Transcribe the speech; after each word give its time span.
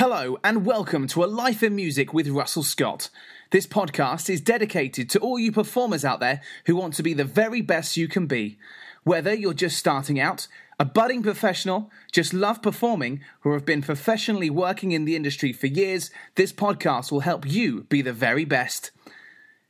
Hello, 0.00 0.38
and 0.42 0.64
welcome 0.64 1.06
to 1.08 1.22
A 1.22 1.26
Life 1.26 1.62
in 1.62 1.76
Music 1.76 2.14
with 2.14 2.26
Russell 2.26 2.62
Scott. 2.62 3.10
This 3.50 3.66
podcast 3.66 4.30
is 4.30 4.40
dedicated 4.40 5.10
to 5.10 5.18
all 5.18 5.38
you 5.38 5.52
performers 5.52 6.06
out 6.06 6.20
there 6.20 6.40
who 6.64 6.74
want 6.74 6.94
to 6.94 7.02
be 7.02 7.12
the 7.12 7.22
very 7.22 7.60
best 7.60 7.98
you 7.98 8.08
can 8.08 8.26
be. 8.26 8.56
Whether 9.04 9.34
you're 9.34 9.52
just 9.52 9.76
starting 9.76 10.18
out, 10.18 10.48
a 10.78 10.86
budding 10.86 11.22
professional, 11.22 11.90
just 12.12 12.32
love 12.32 12.62
performing, 12.62 13.20
or 13.44 13.52
have 13.52 13.66
been 13.66 13.82
professionally 13.82 14.48
working 14.48 14.92
in 14.92 15.04
the 15.04 15.16
industry 15.16 15.52
for 15.52 15.66
years, 15.66 16.10
this 16.34 16.50
podcast 16.50 17.12
will 17.12 17.20
help 17.20 17.46
you 17.46 17.82
be 17.90 18.00
the 18.00 18.14
very 18.14 18.46
best. 18.46 18.92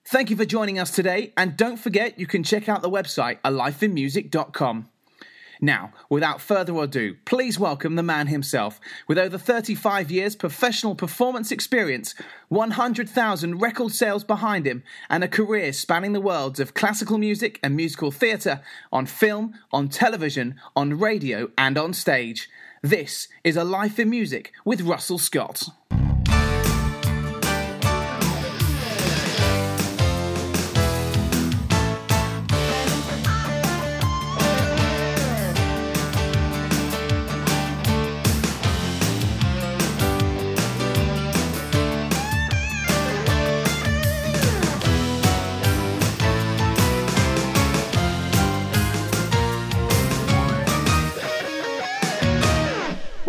Thank 0.04 0.30
you 0.30 0.36
for 0.36 0.44
joining 0.44 0.78
us 0.78 0.92
today, 0.92 1.32
and 1.36 1.56
don't 1.56 1.76
forget 1.76 2.20
you 2.20 2.28
can 2.28 2.44
check 2.44 2.68
out 2.68 2.82
the 2.82 2.88
website 2.88 3.40
alifeinmusic.com. 3.40 4.89
Now, 5.60 5.92
without 6.08 6.40
further 6.40 6.74
ado, 6.76 7.16
please 7.26 7.58
welcome 7.58 7.94
the 7.94 8.02
man 8.02 8.28
himself. 8.28 8.80
With 9.06 9.18
over 9.18 9.36
35 9.36 10.10
years 10.10 10.34
professional 10.34 10.94
performance 10.94 11.52
experience, 11.52 12.14
100,000 12.48 13.60
record 13.60 13.92
sales 13.92 14.24
behind 14.24 14.66
him, 14.66 14.82
and 15.10 15.22
a 15.22 15.28
career 15.28 15.72
spanning 15.74 16.14
the 16.14 16.20
worlds 16.20 16.60
of 16.60 16.72
classical 16.72 17.18
music 17.18 17.60
and 17.62 17.76
musical 17.76 18.10
theatre, 18.10 18.62
on 18.90 19.04
film, 19.04 19.54
on 19.70 19.88
television, 19.88 20.54
on 20.74 20.98
radio, 20.98 21.50
and 21.58 21.76
on 21.76 21.92
stage. 21.92 22.48
This 22.82 23.28
is 23.44 23.56
A 23.56 23.64
Life 23.64 23.98
in 23.98 24.08
Music 24.08 24.52
with 24.64 24.80
Russell 24.80 25.18
Scott. 25.18 25.68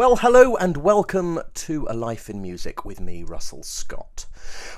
Well, 0.01 0.15
hello 0.15 0.55
and 0.55 0.77
welcome 0.77 1.39
to 1.53 1.85
A 1.87 1.93
Life 1.93 2.27
in 2.27 2.41
Music 2.41 2.83
with 2.83 2.99
me, 2.99 3.21
Russell 3.21 3.61
Scott. 3.61 4.20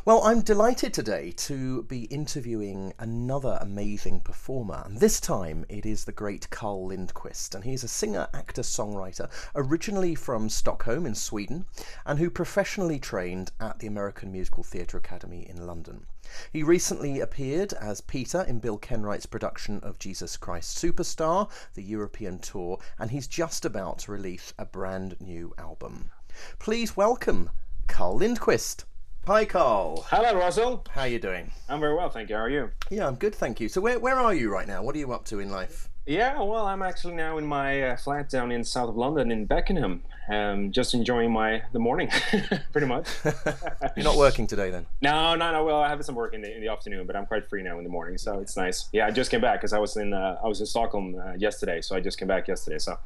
Well, 0.06 0.24
I'm 0.24 0.42
delighted 0.42 0.94
today 0.94 1.32
to 1.38 1.84
be 1.84 2.04
interviewing 2.06 2.94
another 3.00 3.58
amazing 3.62 4.20
performer, 4.20 4.84
and 4.86 5.00
this 5.00 5.20
time 5.20 5.66
it 5.70 5.86
is 5.86 6.04
the 6.04 6.12
great 6.12 6.50
Carl 6.50 6.88
Lindquist, 6.88 7.56
and 7.56 7.64
he's 7.64 7.84
a 7.84 7.88
singer, 7.88 8.28
actor, 8.34 8.64
songwriter, 8.64 9.30
originally 9.56 10.16
from 10.16 10.50
Stockholm 10.50 11.06
in 11.06 11.16
Sweden, 11.16 11.66
and 12.06 12.20
who 12.20 12.30
professionally 12.30 13.00
trained 13.00 13.52
at 13.60 13.80
the 13.80 13.88
American 13.88 14.32
Musical 14.32 14.64
Theatre 14.64 14.98
Academy 14.98 15.48
in 15.50 15.66
London. 15.66 16.06
He 16.52 16.64
recently 16.64 17.20
appeared 17.20 17.74
as 17.74 18.02
Peter 18.02 18.42
in 18.42 18.60
Bill 18.60 18.78
Kenwright's 18.78 19.26
production 19.26 19.80
of 19.82 20.00
Jesus 20.00 20.38
Christ 20.38 20.78
Superstar, 20.78 21.50
the 21.74 21.84
European 21.84 22.40
tour, 22.40 22.80
and 22.98 23.12
he's 23.12 23.28
just 23.28 23.66
about 23.66 24.00
to 24.00 24.12
release 24.12 24.54
a 24.58 24.66
brand 24.66 25.16
new 25.22 25.54
album. 25.58 26.12
Please 26.60 26.98
welcome 26.98 27.50
Carl 27.88 28.16
Lindquist. 28.16 28.86
Hi, 29.26 29.46
Carl. 29.46 30.06
Hello, 30.10 30.38
Russell. 30.38 30.84
How 30.92 31.02
are 31.04 31.08
you 31.08 31.18
doing? 31.18 31.50
I'm 31.70 31.80
very 31.80 31.96
well, 31.96 32.10
thank 32.10 32.30
you. 32.30 32.36
How 32.36 32.42
are 32.42 32.50
you? 32.50 32.72
Yeah, 32.90 33.08
I'm 33.08 33.16
good, 33.16 33.34
thank 33.34 33.62
you. 33.62 33.70
So, 33.70 33.80
where, 33.80 33.98
where 33.98 34.20
are 34.20 34.34
you 34.34 34.52
right 34.52 34.68
now? 34.68 34.84
What 34.84 34.96
are 34.96 35.00
you 35.00 35.14
up 35.14 35.24
to 35.28 35.40
in 35.40 35.50
life? 35.50 35.88
Yeah, 36.06 36.42
well, 36.42 36.66
I'm 36.66 36.82
actually 36.82 37.14
now 37.14 37.38
in 37.38 37.46
my 37.46 37.84
uh, 37.84 37.96
flat 37.96 38.30
down 38.30 38.52
in 38.52 38.66
south 38.66 38.90
of 38.90 38.98
London 38.98 39.32
in 39.32 39.46
Beckenham, 39.46 40.04
um, 40.30 40.72
just 40.72 40.94
enjoying 40.94 41.32
my 41.32 41.64
the 41.74 41.80
morning, 41.80 42.10
pretty 42.72 42.88
much. 42.88 43.08
You're 43.96 44.06
not 44.06 44.18
working 44.18 44.48
today, 44.48 44.70
then? 44.70 44.86
No, 45.02 45.36
no, 45.36 45.52
no. 45.52 45.66
Well, 45.66 45.82
I 45.82 45.90
have 45.90 46.04
some 46.06 46.16
work 46.16 46.34
in 46.34 46.42
the, 46.42 46.56
in 46.56 46.62
the 46.62 46.70
afternoon, 46.70 47.06
but 47.06 47.16
I'm 47.16 47.26
quite 47.26 47.50
free 47.50 47.62
now 47.62 47.78
in 47.78 47.84
the 47.84 47.90
morning, 47.90 48.18
so 48.18 48.40
it's 48.40 48.56
nice. 48.56 48.88
Yeah, 48.94 49.06
I 49.06 49.12
just 49.12 49.30
came 49.30 49.42
back 49.42 49.60
because 49.60 49.74
I 49.74 49.80
was 49.80 49.98
in 49.98 50.14
uh, 50.14 50.40
I 50.42 50.48
was 50.48 50.62
in 50.62 50.66
Stockholm 50.66 51.16
uh, 51.16 51.34
yesterday, 51.34 51.82
so 51.82 51.96
I 51.96 52.00
just 52.00 52.18
came 52.18 52.28
back 52.28 52.48
yesterday. 52.48 52.80
So, 52.80 52.98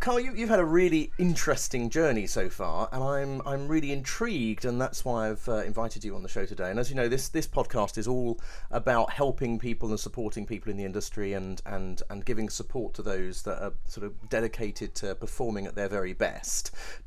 Carl, 0.00 0.18
you, 0.18 0.34
you've 0.34 0.48
had 0.48 0.60
a 0.60 0.64
really 0.64 1.12
interesting 1.18 1.90
journey 1.90 2.26
so 2.26 2.48
far, 2.48 2.88
and 2.90 3.02
I'm 3.04 3.42
I'm 3.46 3.68
really 3.68 3.92
intrigued, 3.92 4.64
and 4.64 4.80
that's 4.80 5.04
why 5.04 5.28
I've 5.28 5.46
uh, 5.46 5.56
invited 5.56 6.02
you 6.02 6.14
on 6.14 6.22
the 6.22 6.28
show 6.28 6.46
today. 6.46 6.70
And 6.70 6.78
as 6.78 6.88
you 6.88 6.96
know, 6.96 7.06
this 7.06 7.28
this 7.28 7.46
podcast 7.46 7.98
is 7.98 8.08
all 8.08 8.40
about 8.70 9.10
helping 9.10 9.58
people 9.58 9.90
and 9.90 10.00
supporting 10.00 10.46
people 10.46 10.70
in 10.70 10.78
the 10.78 10.86
industry, 10.86 11.34
and 11.34 11.60
and 11.66 12.02
and 12.08 12.24
giving 12.24 12.48
support 12.48 12.94
to 12.94 13.02
those 13.02 13.42
that 13.42 13.62
are 13.62 13.74
sort 13.86 14.06
of 14.06 14.30
dedicated 14.30 14.94
to 14.96 15.14
performing 15.14 15.66
at 15.66 15.74
their 15.74 15.88
very 15.88 16.14
best. 16.14 16.29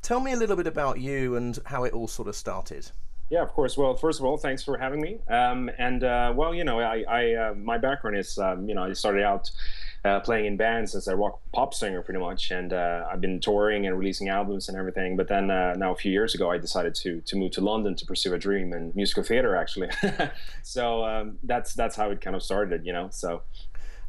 Tell 0.02 0.20
me 0.20 0.32
a 0.32 0.36
little 0.36 0.56
bit 0.56 0.66
about 0.66 1.00
you 1.00 1.36
and 1.36 1.58
how 1.66 1.84
it 1.84 1.92
all 1.92 2.08
sort 2.08 2.28
of 2.28 2.36
started. 2.36 2.90
Yeah, 3.30 3.42
of 3.42 3.48
course. 3.50 3.76
Well, 3.76 3.96
first 3.96 4.20
of 4.20 4.26
all, 4.26 4.36
thanks 4.36 4.62
for 4.62 4.76
having 4.76 5.00
me. 5.00 5.18
Um, 5.28 5.70
and 5.78 6.04
uh, 6.04 6.32
well, 6.36 6.54
you 6.54 6.64
know, 6.64 6.80
I, 6.80 7.04
I 7.08 7.34
uh, 7.34 7.54
my 7.54 7.78
background 7.78 8.16
is, 8.18 8.38
um, 8.38 8.68
you 8.68 8.74
know, 8.74 8.84
I 8.84 8.92
started 8.92 9.24
out 9.24 9.50
uh, 10.04 10.20
playing 10.20 10.44
in 10.44 10.56
bands 10.56 10.94
as 10.94 11.08
a 11.08 11.16
rock 11.16 11.40
pop 11.52 11.72
singer, 11.72 12.02
pretty 12.02 12.20
much, 12.20 12.50
and 12.50 12.74
uh, 12.74 13.06
I've 13.10 13.22
been 13.22 13.40
touring 13.40 13.86
and 13.86 13.98
releasing 13.98 14.28
albums 14.28 14.68
and 14.68 14.76
everything. 14.76 15.16
But 15.16 15.28
then 15.28 15.50
uh, 15.50 15.74
now 15.74 15.92
a 15.92 15.96
few 15.96 16.12
years 16.12 16.34
ago, 16.34 16.50
I 16.50 16.58
decided 16.58 16.94
to 16.96 17.22
to 17.22 17.36
move 17.36 17.52
to 17.52 17.62
London 17.62 17.94
to 17.94 18.04
pursue 18.04 18.34
a 18.34 18.38
dream 18.38 18.74
in 18.74 18.92
musical 18.94 19.22
theater, 19.22 19.56
actually. 19.56 19.88
so 20.62 21.04
um, 21.04 21.38
that's 21.42 21.72
that's 21.72 21.96
how 21.96 22.10
it 22.10 22.20
kind 22.20 22.36
of 22.36 22.42
started, 22.42 22.84
you 22.84 22.92
know. 22.92 23.08
So 23.10 23.42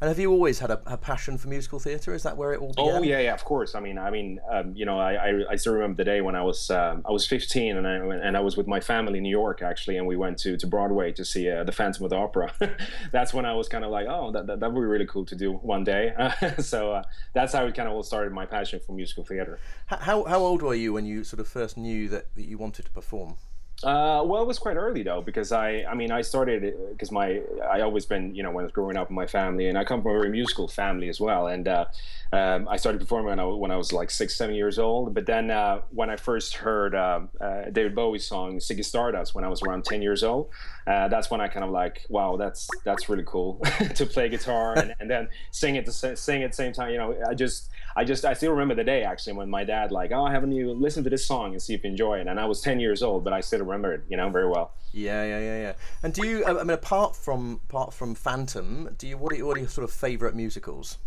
And 0.00 0.08
have 0.08 0.18
you 0.18 0.30
always 0.30 0.58
had 0.58 0.70
a, 0.70 0.80
a 0.86 0.96
passion 0.96 1.38
for 1.38 1.48
musical 1.48 1.78
theatre? 1.78 2.14
Is 2.14 2.22
that 2.24 2.36
where 2.36 2.52
it 2.52 2.60
all 2.60 2.72
began? 2.72 2.96
Oh 2.96 3.02
yeah, 3.02 3.18
yeah, 3.18 3.34
of 3.34 3.44
course. 3.44 3.74
I 3.74 3.80
mean, 3.80 3.98
I 3.98 4.10
mean, 4.10 4.40
um, 4.50 4.74
you 4.76 4.84
know, 4.84 4.98
I, 4.98 5.14
I, 5.14 5.42
I 5.52 5.56
still 5.56 5.72
remember 5.72 5.96
the 5.96 6.04
day 6.04 6.20
when 6.20 6.34
I 6.34 6.42
was 6.42 6.70
um, 6.70 7.02
I 7.06 7.12
was 7.12 7.26
15 7.26 7.76
and 7.76 7.86
I 7.86 7.94
and 7.94 8.36
I 8.36 8.40
was 8.40 8.56
with 8.56 8.66
my 8.66 8.80
family 8.80 9.18
in 9.18 9.22
New 9.22 9.30
York 9.30 9.62
actually, 9.62 9.96
and 9.96 10.06
we 10.06 10.16
went 10.16 10.38
to, 10.38 10.56
to 10.56 10.66
Broadway 10.66 11.12
to 11.12 11.24
see 11.24 11.50
uh, 11.50 11.64
the 11.64 11.72
Phantom 11.72 12.04
of 12.04 12.10
the 12.10 12.16
Opera. 12.16 12.52
that's 13.12 13.32
when 13.32 13.46
I 13.46 13.54
was 13.54 13.68
kind 13.68 13.84
of 13.84 13.90
like, 13.90 14.06
oh, 14.08 14.30
that, 14.32 14.46
that, 14.46 14.60
that 14.60 14.72
would 14.72 14.80
be 14.80 14.86
really 14.86 15.06
cool 15.06 15.24
to 15.26 15.34
do 15.34 15.52
one 15.52 15.84
day. 15.84 16.12
so 16.58 16.92
uh, 16.92 17.02
that's 17.32 17.52
how 17.54 17.64
it 17.66 17.74
kind 17.74 17.88
of 17.88 17.94
all 17.94 18.02
started 18.02 18.32
my 18.32 18.46
passion 18.46 18.80
for 18.84 18.92
musical 18.92 19.24
theater. 19.24 19.58
How, 19.86 20.24
how 20.24 20.38
old 20.40 20.62
were 20.62 20.74
you 20.74 20.92
when 20.92 21.06
you 21.06 21.24
sort 21.24 21.40
of 21.40 21.48
first 21.48 21.76
knew 21.76 22.08
that, 22.08 22.34
that 22.34 22.44
you 22.44 22.58
wanted 22.58 22.84
to 22.84 22.90
perform? 22.90 23.36
Uh, 23.84 24.22
well, 24.24 24.40
it 24.40 24.46
was 24.46 24.58
quite 24.58 24.76
early 24.76 25.02
though, 25.02 25.20
because 25.20 25.52
I, 25.52 25.84
I 25.88 25.94
mean, 25.94 26.10
I 26.10 26.22
started 26.22 26.74
because 26.92 27.12
my, 27.12 27.42
I 27.70 27.82
always 27.82 28.06
been, 28.06 28.34
you 28.34 28.42
know, 28.42 28.50
when 28.50 28.62
I 28.62 28.66
was 28.66 28.72
growing 28.72 28.96
up 28.96 29.10
in 29.10 29.14
my 29.14 29.26
family, 29.26 29.68
and 29.68 29.76
I 29.76 29.84
come 29.84 30.00
from 30.00 30.12
a 30.12 30.18
very 30.18 30.30
musical 30.30 30.66
family 30.66 31.10
as 31.10 31.20
well, 31.20 31.48
and 31.48 31.68
uh, 31.68 31.84
um, 32.32 32.66
I 32.68 32.78
started 32.78 33.02
performing 33.02 33.28
when 33.28 33.38
I, 33.38 33.44
when 33.44 33.70
I 33.70 33.76
was 33.76 33.92
like 33.92 34.10
six, 34.10 34.34
seven 34.34 34.54
years 34.54 34.78
old. 34.78 35.12
But 35.12 35.26
then 35.26 35.50
uh, 35.50 35.82
when 35.90 36.08
I 36.08 36.16
first 36.16 36.56
heard 36.56 36.94
uh, 36.94 37.20
uh, 37.38 37.64
David 37.70 37.94
Bowie's 37.94 38.24
song 38.24 38.56
"Ziggy 38.60 38.84
Stardust" 38.84 39.34
when 39.34 39.44
I 39.44 39.48
was 39.48 39.60
around 39.62 39.84
ten 39.84 40.00
years 40.00 40.24
old, 40.24 40.48
uh, 40.86 41.08
that's 41.08 41.30
when 41.30 41.42
I 41.42 41.48
kind 41.48 41.64
of 41.64 41.70
like, 41.70 42.06
wow, 42.08 42.36
that's 42.38 42.68
that's 42.82 43.10
really 43.10 43.24
cool 43.26 43.60
to 43.94 44.06
play 44.06 44.30
guitar 44.30 44.78
and, 44.78 44.94
and 45.00 45.10
then 45.10 45.28
sing 45.50 45.76
it 45.76 45.84
to 45.84 45.92
sing 46.16 46.42
at 46.42 46.52
the 46.52 46.56
same 46.56 46.72
time. 46.72 46.92
You 46.92 46.98
know, 46.98 47.14
I 47.28 47.34
just, 47.34 47.68
I 47.96 48.04
just, 48.04 48.24
I 48.24 48.34
still 48.34 48.52
remember 48.52 48.74
the 48.74 48.84
day 48.84 49.02
actually 49.02 49.32
when 49.32 49.48
my 49.48 49.64
dad 49.64 49.90
like, 49.90 50.12
oh, 50.12 50.26
haven't 50.26 50.52
you 50.52 50.72
listened 50.74 51.04
to 51.04 51.10
this 51.10 51.26
song 51.26 51.52
and 51.52 51.62
see 51.62 51.74
if 51.74 51.82
you 51.82 51.90
enjoy 51.90 52.20
it? 52.20 52.26
And 52.26 52.38
I 52.38 52.44
was 52.44 52.60
ten 52.60 52.78
years 52.78 53.02
old, 53.02 53.24
but 53.24 53.32
I 53.32 53.40
still 53.40 53.60
remember 53.60 53.94
it, 53.94 54.02
you 54.08 54.16
know, 54.16 54.28
very 54.28 54.48
well. 54.48 54.72
Yeah, 54.92 55.24
yeah, 55.24 55.40
yeah, 55.40 55.58
yeah. 55.62 55.72
And 56.02 56.12
do 56.12 56.26
you? 56.26 56.44
I 56.44 56.52
mean, 56.52 56.70
apart 56.70 57.16
from 57.16 57.60
apart 57.68 57.92
from 57.94 58.14
Phantom, 58.14 58.94
do 58.98 59.08
you? 59.08 59.16
What 59.16 59.32
are, 59.32 59.46
what 59.46 59.56
are 59.56 59.60
your 59.60 59.68
sort 59.68 59.84
of 59.84 59.90
favourite 59.90 60.34
musicals? 60.34 60.98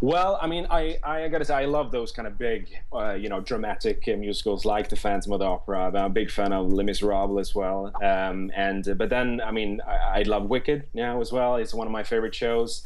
Well, 0.00 0.38
I 0.40 0.46
mean, 0.46 0.66
I, 0.70 0.98
I 1.02 1.28
gotta 1.28 1.44
say, 1.44 1.54
I 1.54 1.66
love 1.66 1.90
those 1.90 2.10
kind 2.10 2.26
of 2.26 2.38
big, 2.38 2.70
uh, 2.92 3.14
you 3.14 3.28
know, 3.28 3.40
dramatic 3.40 4.02
uh, 4.08 4.16
musicals 4.16 4.64
like 4.64 4.88
The 4.88 4.96
Phantom 4.96 5.32
of 5.32 5.40
the 5.40 5.44
Opera. 5.44 5.88
I'm 5.88 5.94
a 5.96 6.08
big 6.08 6.30
fan 6.30 6.52
of 6.52 6.72
Les 6.72 6.84
Miserables 6.84 7.38
as 7.40 7.54
well. 7.54 7.92
Um, 8.02 8.50
and 8.56 8.96
but 8.96 9.10
then, 9.10 9.42
I 9.42 9.50
mean, 9.50 9.80
I, 9.86 10.20
I 10.20 10.22
love 10.22 10.44
Wicked 10.44 10.84
now 10.94 11.20
as 11.20 11.32
well. 11.32 11.56
It's 11.56 11.74
one 11.74 11.86
of 11.86 11.92
my 11.92 12.02
favorite 12.02 12.34
shows. 12.34 12.84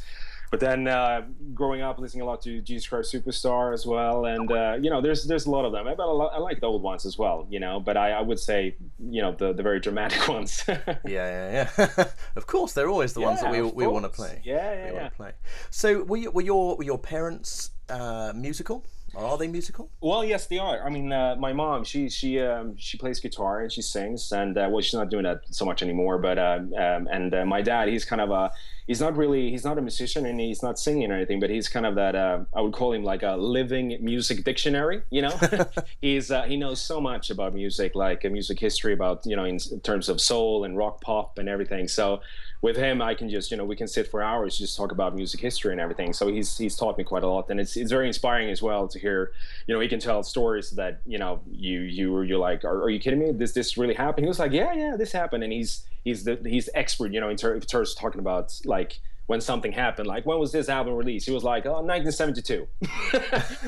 But 0.53 0.59
then, 0.59 0.87
uh, 0.87 1.23
growing 1.55 1.81
up, 1.81 1.97
listening 1.97 2.21
a 2.21 2.25
lot 2.25 2.43
to 2.43 2.61
Jesus 2.61 2.87
Christ 2.87 3.11
Superstar 3.11 3.73
as 3.73 3.87
well, 3.87 4.25
and 4.25 4.51
uh, 4.51 4.77
you 4.79 4.91
know, 4.91 5.01
there's 5.01 5.25
there's 5.25 5.47
a 5.47 5.49
lot 5.49 5.65
of 5.65 5.71
them. 5.71 5.87
I, 5.87 5.93
lot, 5.93 6.31
I 6.31 6.37
like 6.37 6.59
the 6.59 6.67
old 6.67 6.83
ones 6.83 7.07
as 7.07 7.17
well, 7.17 7.47
you 7.49 7.59
know. 7.59 7.79
But 7.79 7.97
I, 7.97 8.11
I 8.11 8.21
would 8.21 8.37
say, 8.37 8.75
you 8.99 9.23
know, 9.23 9.31
the, 9.31 9.51
the 9.53 9.63
very 9.63 9.79
dramatic 9.79 10.27
ones. 10.37 10.63
yeah, 10.67 10.77
yeah, 11.05 11.69
yeah. 11.75 12.05
of 12.35 12.45
course, 12.45 12.73
they're 12.73 12.87
always 12.87 13.13
the 13.13 13.21
ones 13.21 13.41
that 13.41 13.51
we, 13.51 13.63
we 13.63 13.87
want 13.87 14.05
to 14.05 14.09
play. 14.09 14.41
Yeah, 14.43 14.75
yeah, 14.75 14.91
we 14.91 14.97
yeah. 14.97 15.09
play. 15.09 15.31
So, 15.71 16.03
were, 16.03 16.17
you, 16.17 16.29
were 16.29 16.43
your 16.43 16.77
were 16.77 16.83
your 16.83 16.99
parents 16.99 17.71
uh, 17.89 18.31
musical? 18.35 18.85
Are 19.15 19.37
they 19.37 19.47
musical? 19.47 19.91
Well, 20.01 20.23
yes, 20.23 20.47
they 20.47 20.57
are. 20.57 20.83
I 20.83 20.89
mean, 20.89 21.11
uh, 21.11 21.35
my 21.37 21.53
mom, 21.53 21.83
she 21.83 22.09
she 22.09 22.39
um, 22.39 22.75
she 22.77 22.97
plays 22.97 23.19
guitar 23.19 23.61
and 23.61 23.71
she 23.71 23.83
sings, 23.83 24.31
and 24.31 24.57
uh, 24.57 24.67
well, 24.71 24.81
she's 24.81 24.93
not 24.95 25.09
doing 25.09 25.23
that 25.23 25.41
so 25.51 25.65
much 25.65 25.83
anymore. 25.83 26.17
But 26.17 26.39
uh, 26.39 26.59
um, 26.75 27.07
and 27.11 27.33
uh, 27.33 27.45
my 27.45 27.61
dad, 27.61 27.89
he's 27.89 28.05
kind 28.05 28.21
of 28.21 28.31
a 28.31 28.51
he's 28.87 29.01
not 29.01 29.15
really 29.15 29.49
he's 29.49 29.63
not 29.63 29.77
a 29.77 29.81
musician 29.81 30.25
and 30.25 30.39
he's 30.39 30.61
not 30.61 30.79
singing 30.79 31.11
or 31.11 31.15
anything 31.15 31.39
but 31.39 31.49
he's 31.49 31.67
kind 31.67 31.85
of 31.85 31.95
that 31.95 32.15
uh, 32.15 32.39
i 32.53 32.61
would 32.61 32.73
call 32.73 32.93
him 32.93 33.03
like 33.03 33.23
a 33.23 33.35
living 33.35 33.97
music 34.01 34.43
dictionary 34.43 35.01
you 35.09 35.21
know? 35.21 35.33
He's 36.01 36.31
uh, 36.31 36.43
he 36.43 36.57
knows 36.57 36.81
so 36.81 36.99
much 36.99 37.29
about 37.29 37.53
music 37.53 37.95
like 37.95 38.25
uh, 38.25 38.29
music 38.29 38.59
history 38.59 38.93
about 38.93 39.25
you 39.25 39.35
know 39.35 39.45
in, 39.45 39.59
terms 39.81 40.09
of 40.09 40.19
soul 40.19 40.63
and 40.63 40.77
rock 40.77 41.01
pop 41.01 41.37
and 41.37 41.49
everything. 41.49 41.87
So 41.87 42.21
with 42.61 42.77
him 42.77 43.01
i 43.01 43.13
can 43.13 43.29
just 43.29 43.51
you 43.51 43.57
know 43.57 43.65
we 43.65 43.75
can 43.75 43.89
sit 43.89 44.07
for 44.09 44.23
hours 44.23 44.57
just 44.57 44.77
talk 44.77 44.93
about 44.93 45.13
music 45.13 45.39
history 45.39 45.71
and 45.71 45.81
everything. 45.81 46.13
So 46.13 46.27
he's 46.27 46.57
he's 46.57 46.75
taught 46.75 46.97
me 46.97 47.03
quite 47.03 47.23
a 47.23 47.27
lot 47.27 47.49
and 47.49 47.59
it's 47.59 47.75
it's 47.75 47.91
very 47.91 48.07
inspiring 48.07 48.49
as 48.49 48.61
well 48.61 48.87
to 48.87 48.99
hear 48.99 49.31
you 49.67 49.73
know 49.73 49.79
he 49.79 49.87
can 49.87 49.99
tell 49.99 50.23
stories 50.23 50.71
that 50.71 51.01
you 51.05 51.17
know 51.17 51.41
you 51.51 51.81
you 51.81 52.21
you're 52.21 52.37
like 52.37 52.63
are, 52.63 52.83
are 52.83 52.89
you 52.89 52.99
kidding 52.99 53.19
me? 53.19 53.31
This 53.31 53.51
this 53.53 53.77
really 53.77 53.93
happened? 53.93 54.25
He 54.25 54.29
was 54.29 54.39
like 54.39 54.51
yeah 54.51 54.73
yeah 54.73 54.95
this 54.97 55.11
happened. 55.11 55.43
And 55.43 55.53
he's 55.53 55.85
he's 56.03 56.23
the 56.23 56.39
he's 56.45 56.69
expert 56.73 57.11
you 57.11 57.19
know 57.19 57.29
in, 57.29 57.37
ter- 57.37 57.55
in 57.55 57.61
terms 57.61 57.91
of 57.91 57.99
talking 57.99 58.19
about 58.19 58.53
like 58.65 58.99
when 59.25 59.39
something 59.39 59.71
happened 59.71 60.07
like 60.07 60.25
when 60.25 60.37
was 60.37 60.51
this 60.51 60.67
album 60.67 60.95
released? 60.95 61.25
He 61.25 61.33
was 61.33 61.43
like 61.43 61.65
oh 61.65 61.81
1972 61.81 62.67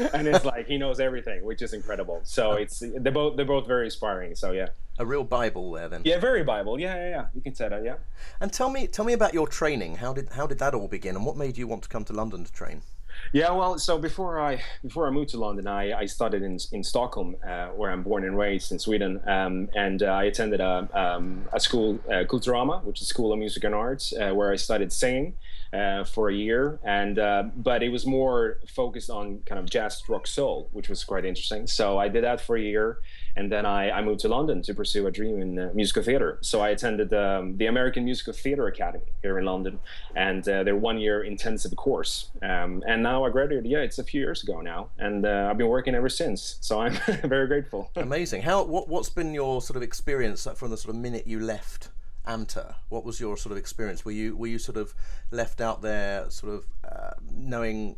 and 0.13 0.27
it's 0.27 0.43
like 0.43 0.67
he 0.67 0.77
knows 0.77 0.99
everything 0.99 1.43
which 1.45 1.61
is 1.61 1.73
incredible. 1.73 2.21
So 2.23 2.51
oh. 2.51 2.55
it's 2.55 2.79
they're 2.79 3.11
both 3.11 3.37
they're 3.37 3.45
both 3.45 3.67
very 3.67 3.85
inspiring 3.85 4.35
so 4.35 4.51
yeah. 4.51 4.67
A 4.97 5.05
real 5.05 5.23
bible 5.23 5.71
there 5.71 5.89
then. 5.89 6.01
Yeah 6.03 6.19
very 6.19 6.43
bible. 6.43 6.79
Yeah 6.79 6.95
yeah 6.95 7.09
yeah. 7.09 7.25
You 7.33 7.41
can 7.41 7.55
say 7.55 7.69
that 7.69 7.83
yeah. 7.83 7.95
And 8.41 8.51
tell 8.51 8.69
me 8.69 8.87
tell 8.87 9.05
me 9.05 9.13
about 9.13 9.33
your 9.33 9.47
training. 9.47 9.95
How 9.95 10.13
did 10.13 10.29
how 10.31 10.45
did 10.45 10.59
that 10.59 10.73
all 10.73 10.87
begin? 10.87 11.15
And 11.15 11.25
what 11.25 11.37
made 11.37 11.57
you 11.57 11.67
want 11.67 11.83
to 11.83 11.89
come 11.89 12.03
to 12.05 12.13
london 12.13 12.43
to 12.43 12.51
train 12.51 12.81
yeah, 13.31 13.51
well, 13.51 13.77
so 13.77 13.97
before 13.97 14.39
I 14.39 14.61
before 14.83 15.07
I 15.07 15.11
moved 15.11 15.29
to 15.31 15.37
London, 15.37 15.67
I, 15.67 15.99
I 15.99 16.05
studied 16.05 16.41
in 16.41 16.57
in 16.71 16.83
Stockholm, 16.83 17.35
uh, 17.47 17.67
where 17.67 17.91
I'm 17.91 18.03
born 18.03 18.23
and 18.23 18.37
raised 18.37 18.71
in 18.71 18.79
Sweden, 18.79 19.21
um, 19.27 19.69
and 19.75 20.01
uh, 20.03 20.07
I 20.07 20.23
attended 20.25 20.61
a, 20.61 20.87
um, 20.93 21.45
a 21.53 21.59
school, 21.59 21.99
uh, 22.07 22.23
Kulturama, 22.25 22.83
which 22.83 23.01
is 23.01 23.07
School 23.07 23.33
of 23.33 23.39
Music 23.39 23.63
and 23.63 23.75
Arts, 23.75 24.13
uh, 24.13 24.31
where 24.31 24.51
I 24.51 24.55
studied 24.55 24.91
singing 24.91 25.33
uh, 25.75 26.03
for 26.03 26.29
a 26.29 26.33
year, 26.33 26.79
and 26.83 27.19
uh, 27.19 27.43
but 27.55 27.83
it 27.83 27.89
was 27.89 28.05
more 28.05 28.59
focused 28.67 29.09
on 29.09 29.39
kind 29.45 29.59
of 29.59 29.69
jazz, 29.69 30.01
rock, 30.07 30.25
soul, 30.25 30.69
which 30.71 30.87
was 30.89 31.03
quite 31.03 31.25
interesting. 31.25 31.67
So 31.67 31.97
I 31.97 32.07
did 32.07 32.23
that 32.23 32.39
for 32.39 32.55
a 32.55 32.61
year, 32.61 32.99
and 33.35 33.51
then 33.51 33.65
I, 33.65 33.91
I 33.91 34.01
moved 34.01 34.21
to 34.21 34.29
London 34.29 34.61
to 34.63 34.73
pursue 34.73 35.05
a 35.07 35.11
dream 35.11 35.41
in 35.41 35.59
uh, 35.59 35.71
musical 35.73 36.03
theater. 36.03 36.39
So 36.41 36.61
I 36.61 36.69
attended 36.69 37.13
um, 37.13 37.57
the 37.57 37.65
American 37.65 38.05
Musical 38.05 38.33
Theater 38.33 38.67
Academy 38.67 39.11
here 39.21 39.37
in 39.37 39.45
London, 39.45 39.79
and 40.15 40.47
uh, 40.47 40.63
their 40.63 40.77
one-year 40.77 41.23
intensive 41.23 41.75
course. 41.75 42.29
Um, 42.41 42.83
and 42.87 43.03
now 43.03 43.25
I 43.25 43.29
graduated. 43.29 43.69
Yeah, 43.69 43.79
it's 43.79 43.99
a 43.99 44.03
few 44.03 44.21
years 44.21 44.43
ago 44.43 44.61
now, 44.61 44.89
and 44.97 45.25
uh, 45.25 45.47
I've 45.49 45.57
been 45.57 45.67
working 45.67 45.95
ever 45.95 46.09
since. 46.09 46.57
So 46.61 46.79
I'm 46.79 46.97
very 47.23 47.47
grateful. 47.47 47.91
Amazing. 47.95 48.43
How 48.43 48.63
what 48.63 48.87
what's 48.87 49.09
been 49.09 49.33
your 49.33 49.61
sort 49.61 49.75
of 49.77 49.83
experience 49.83 50.47
from 50.55 50.71
the 50.71 50.77
sort 50.77 50.95
of 50.95 51.01
minute 51.01 51.27
you 51.27 51.39
left? 51.39 51.89
AMTA. 52.25 52.75
What 52.89 53.05
was 53.05 53.19
your 53.19 53.37
sort 53.37 53.51
of 53.51 53.57
experience? 53.57 54.05
Were 54.05 54.11
you 54.11 54.35
were 54.35 54.47
you 54.47 54.59
sort 54.59 54.77
of 54.77 54.93
left 55.31 55.61
out 55.61 55.81
there, 55.81 56.29
sort 56.29 56.53
of 56.53 56.65
uh, 56.83 57.11
knowing 57.31 57.97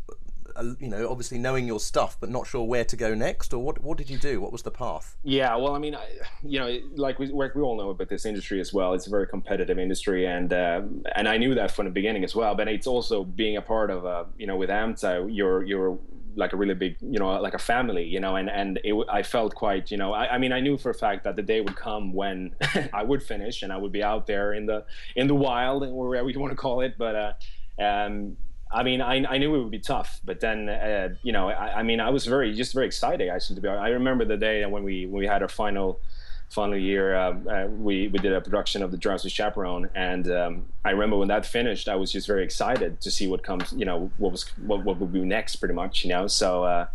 you 0.80 0.88
know, 0.88 1.10
obviously 1.10 1.38
knowing 1.38 1.68
your 1.68 1.80
stuff, 1.80 2.18
but 2.20 2.30
not 2.30 2.48
sure 2.48 2.64
where 2.64 2.84
to 2.86 2.96
go 2.96 3.14
next, 3.14 3.54
or 3.54 3.64
what? 3.64 3.82
What 3.82 3.98
did 3.98 4.10
you 4.10 4.18
do? 4.18 4.42
What 4.42 4.52
was 4.52 4.64
the 4.64 4.72
path? 4.72 5.16
Yeah, 5.24 5.56
well, 5.56 5.76
I 5.76 5.80
mean, 5.80 5.96
I, 5.96 6.08
you 6.44 6.60
know, 6.60 6.80
like 6.96 7.20
we, 7.20 7.32
we 7.32 7.62
all 7.62 7.78
know 7.78 7.90
about 7.90 8.10
this 8.10 8.26
industry 8.26 8.60
as 8.60 8.74
well. 8.74 8.94
It's 8.94 9.08
a 9.08 9.10
very 9.10 9.28
competitive 9.28 9.80
industry, 9.80 10.26
and 10.26 10.52
uh, 10.52 10.82
and 11.16 11.28
I 11.28 11.38
knew 11.38 11.56
that 11.56 11.72
from 11.72 11.86
the 11.86 11.92
beginning 11.92 12.24
as 12.24 12.36
well. 12.36 12.56
But 12.56 12.68
it's 12.68 12.88
also 12.88 13.24
being 13.24 13.58
a 13.58 13.62
part 13.62 13.90
of, 13.90 14.06
a, 14.06 14.26
you 14.38 14.48
know, 14.48 14.56
with 14.56 14.70
AMTA, 14.70 15.30
you're 15.36 15.64
you're 15.64 15.98
like 16.38 16.54
a 16.54 16.58
really 16.58 16.74
big, 16.76 16.98
you 17.02 17.20
know, 17.20 17.30
like 17.42 17.54
a 17.54 17.60
family, 17.60 18.06
you 18.06 18.20
know, 18.20 18.36
and 18.36 18.50
and 18.50 18.80
it, 18.84 18.94
I 19.12 19.24
felt 19.24 19.56
quite, 19.56 19.92
you 19.92 19.98
know, 19.98 20.14
I, 20.14 20.36
I 20.36 20.38
mean, 20.38 20.54
I 20.54 20.60
knew 20.60 20.78
for 20.78 20.92
a 20.92 20.94
fact 20.94 21.24
that 21.26 21.36
the 21.36 21.42
day 21.42 21.62
would 21.62 21.76
come 21.76 22.14
when 22.14 22.56
I 22.94 23.04
would 23.04 23.24
finish 23.24 23.64
and 23.64 23.74
I 23.74 23.78
would 23.78 23.92
be 23.92 24.04
out 24.04 24.28
there 24.28 24.54
in 24.54 24.66
the 24.66 24.86
in 25.16 25.28
the 25.28 25.36
wild 25.36 25.84
or 25.84 26.08
whatever 26.08 26.30
you 26.30 26.40
want 26.40 26.52
to 26.52 26.58
call 26.58 26.82
it, 26.82 26.96
but. 26.98 27.16
Uh, 27.16 27.34
um, 27.80 28.38
I 28.70 28.84
mean, 28.84 29.02
I, 29.02 29.24
I 29.26 29.38
knew 29.38 29.56
it 29.56 29.60
would 29.60 29.72
be 29.72 29.80
tough, 29.80 30.20
but 30.26 30.42
then, 30.42 30.68
uh, 30.68 31.10
you 31.24 31.32
know, 31.32 31.48
I, 31.48 31.80
I, 31.80 31.84
mean, 31.84 32.02
I 32.02 32.10
was 32.10 32.26
very, 32.26 32.54
just 32.54 32.74
very 32.74 32.86
excited 32.86 33.30
actually 33.30 33.56
to 33.56 33.62
be. 33.62 33.70
I 33.70 33.90
remember 33.90 34.26
the 34.26 34.36
day 34.36 34.66
when 34.66 34.84
we 34.84 35.06
when 35.06 35.20
we 35.20 35.26
had 35.26 35.42
our 35.42 35.48
final, 35.48 36.02
final 36.50 36.78
year. 36.78 37.16
Uh, 37.16 37.34
uh, 37.50 37.68
we 37.68 38.08
we 38.08 38.20
did 38.20 38.34
a 38.34 38.42
production 38.42 38.84
of 38.84 38.92
the 38.92 38.98
Drowsy 38.98 39.30
Chaperone, 39.30 39.90
and 39.96 40.32
um, 40.32 40.66
I 40.86 40.92
remember 40.92 41.18
when 41.18 41.28
that 41.28 41.46
finished, 41.46 41.88
I 41.90 41.96
was 41.96 42.12
just 42.12 42.28
very 42.28 42.44
excited 42.44 43.02
to 43.02 43.12
see 43.12 43.28
what 43.28 43.44
comes. 43.44 43.74
You 43.74 43.86
know, 43.86 44.12
what 44.18 44.32
was 44.32 44.44
what 44.66 44.84
what 44.84 45.00
would 45.00 45.14
be 45.14 45.22
next, 45.22 45.58
pretty 45.58 45.74
much. 45.74 46.04
You 46.04 46.10
know, 46.12 46.28
so 46.28 46.64
uh, 46.64 46.88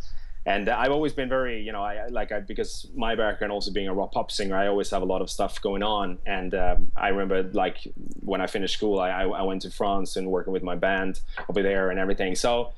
and 0.45 0.69
I've 0.69 0.91
always 0.91 1.13
been 1.13 1.29
very, 1.29 1.63
you 1.63 1.71
know, 1.71 1.83
I 1.83 2.09
like 2.09 2.33
I 2.33 2.41
because 2.41 2.89
my 2.97 3.15
background 3.15 3.53
also 3.53 3.71
being 3.71 3.87
a 3.87 3.95
rock 3.95 4.13
pop 4.13 4.33
singer, 4.33 4.57
I 4.57 4.67
always 4.67 4.91
have 4.91 5.03
a 5.03 5.05
lot 5.05 5.23
of 5.23 5.31
stuff 5.31 5.61
going 5.61 5.85
on. 5.85 6.19
And 6.27 6.53
um, 6.55 6.91
I 6.97 7.09
remember 7.09 7.45
like 7.53 7.87
when 8.21 8.41
I 8.41 8.49
finished 8.49 8.75
school, 8.77 8.99
I, 8.99 9.23
I 9.23 9.43
went 9.43 9.63
to 9.63 9.71
France 9.71 10.17
and 10.17 10.29
working 10.29 10.53
with 10.53 10.65
my 10.65 10.75
band 10.75 11.21
over 11.49 11.63
there 11.63 11.91
and 11.91 11.99
everything. 11.99 12.35
So 12.35 12.73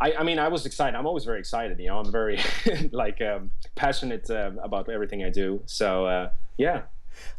I, 0.00 0.14
I 0.14 0.22
mean, 0.22 0.38
I 0.38 0.48
was 0.48 0.64
excited. 0.64 0.96
I'm 0.96 1.06
always 1.06 1.24
very 1.24 1.40
excited. 1.40 1.78
You 1.78 1.88
know, 1.88 1.98
I'm 1.98 2.12
very 2.12 2.40
like 2.92 3.20
um, 3.20 3.50
passionate 3.74 4.30
uh, 4.30 4.52
about 4.62 4.88
everything 4.88 5.24
I 5.24 5.30
do. 5.30 5.62
So 5.66 6.06
uh, 6.06 6.30
yeah. 6.56 6.82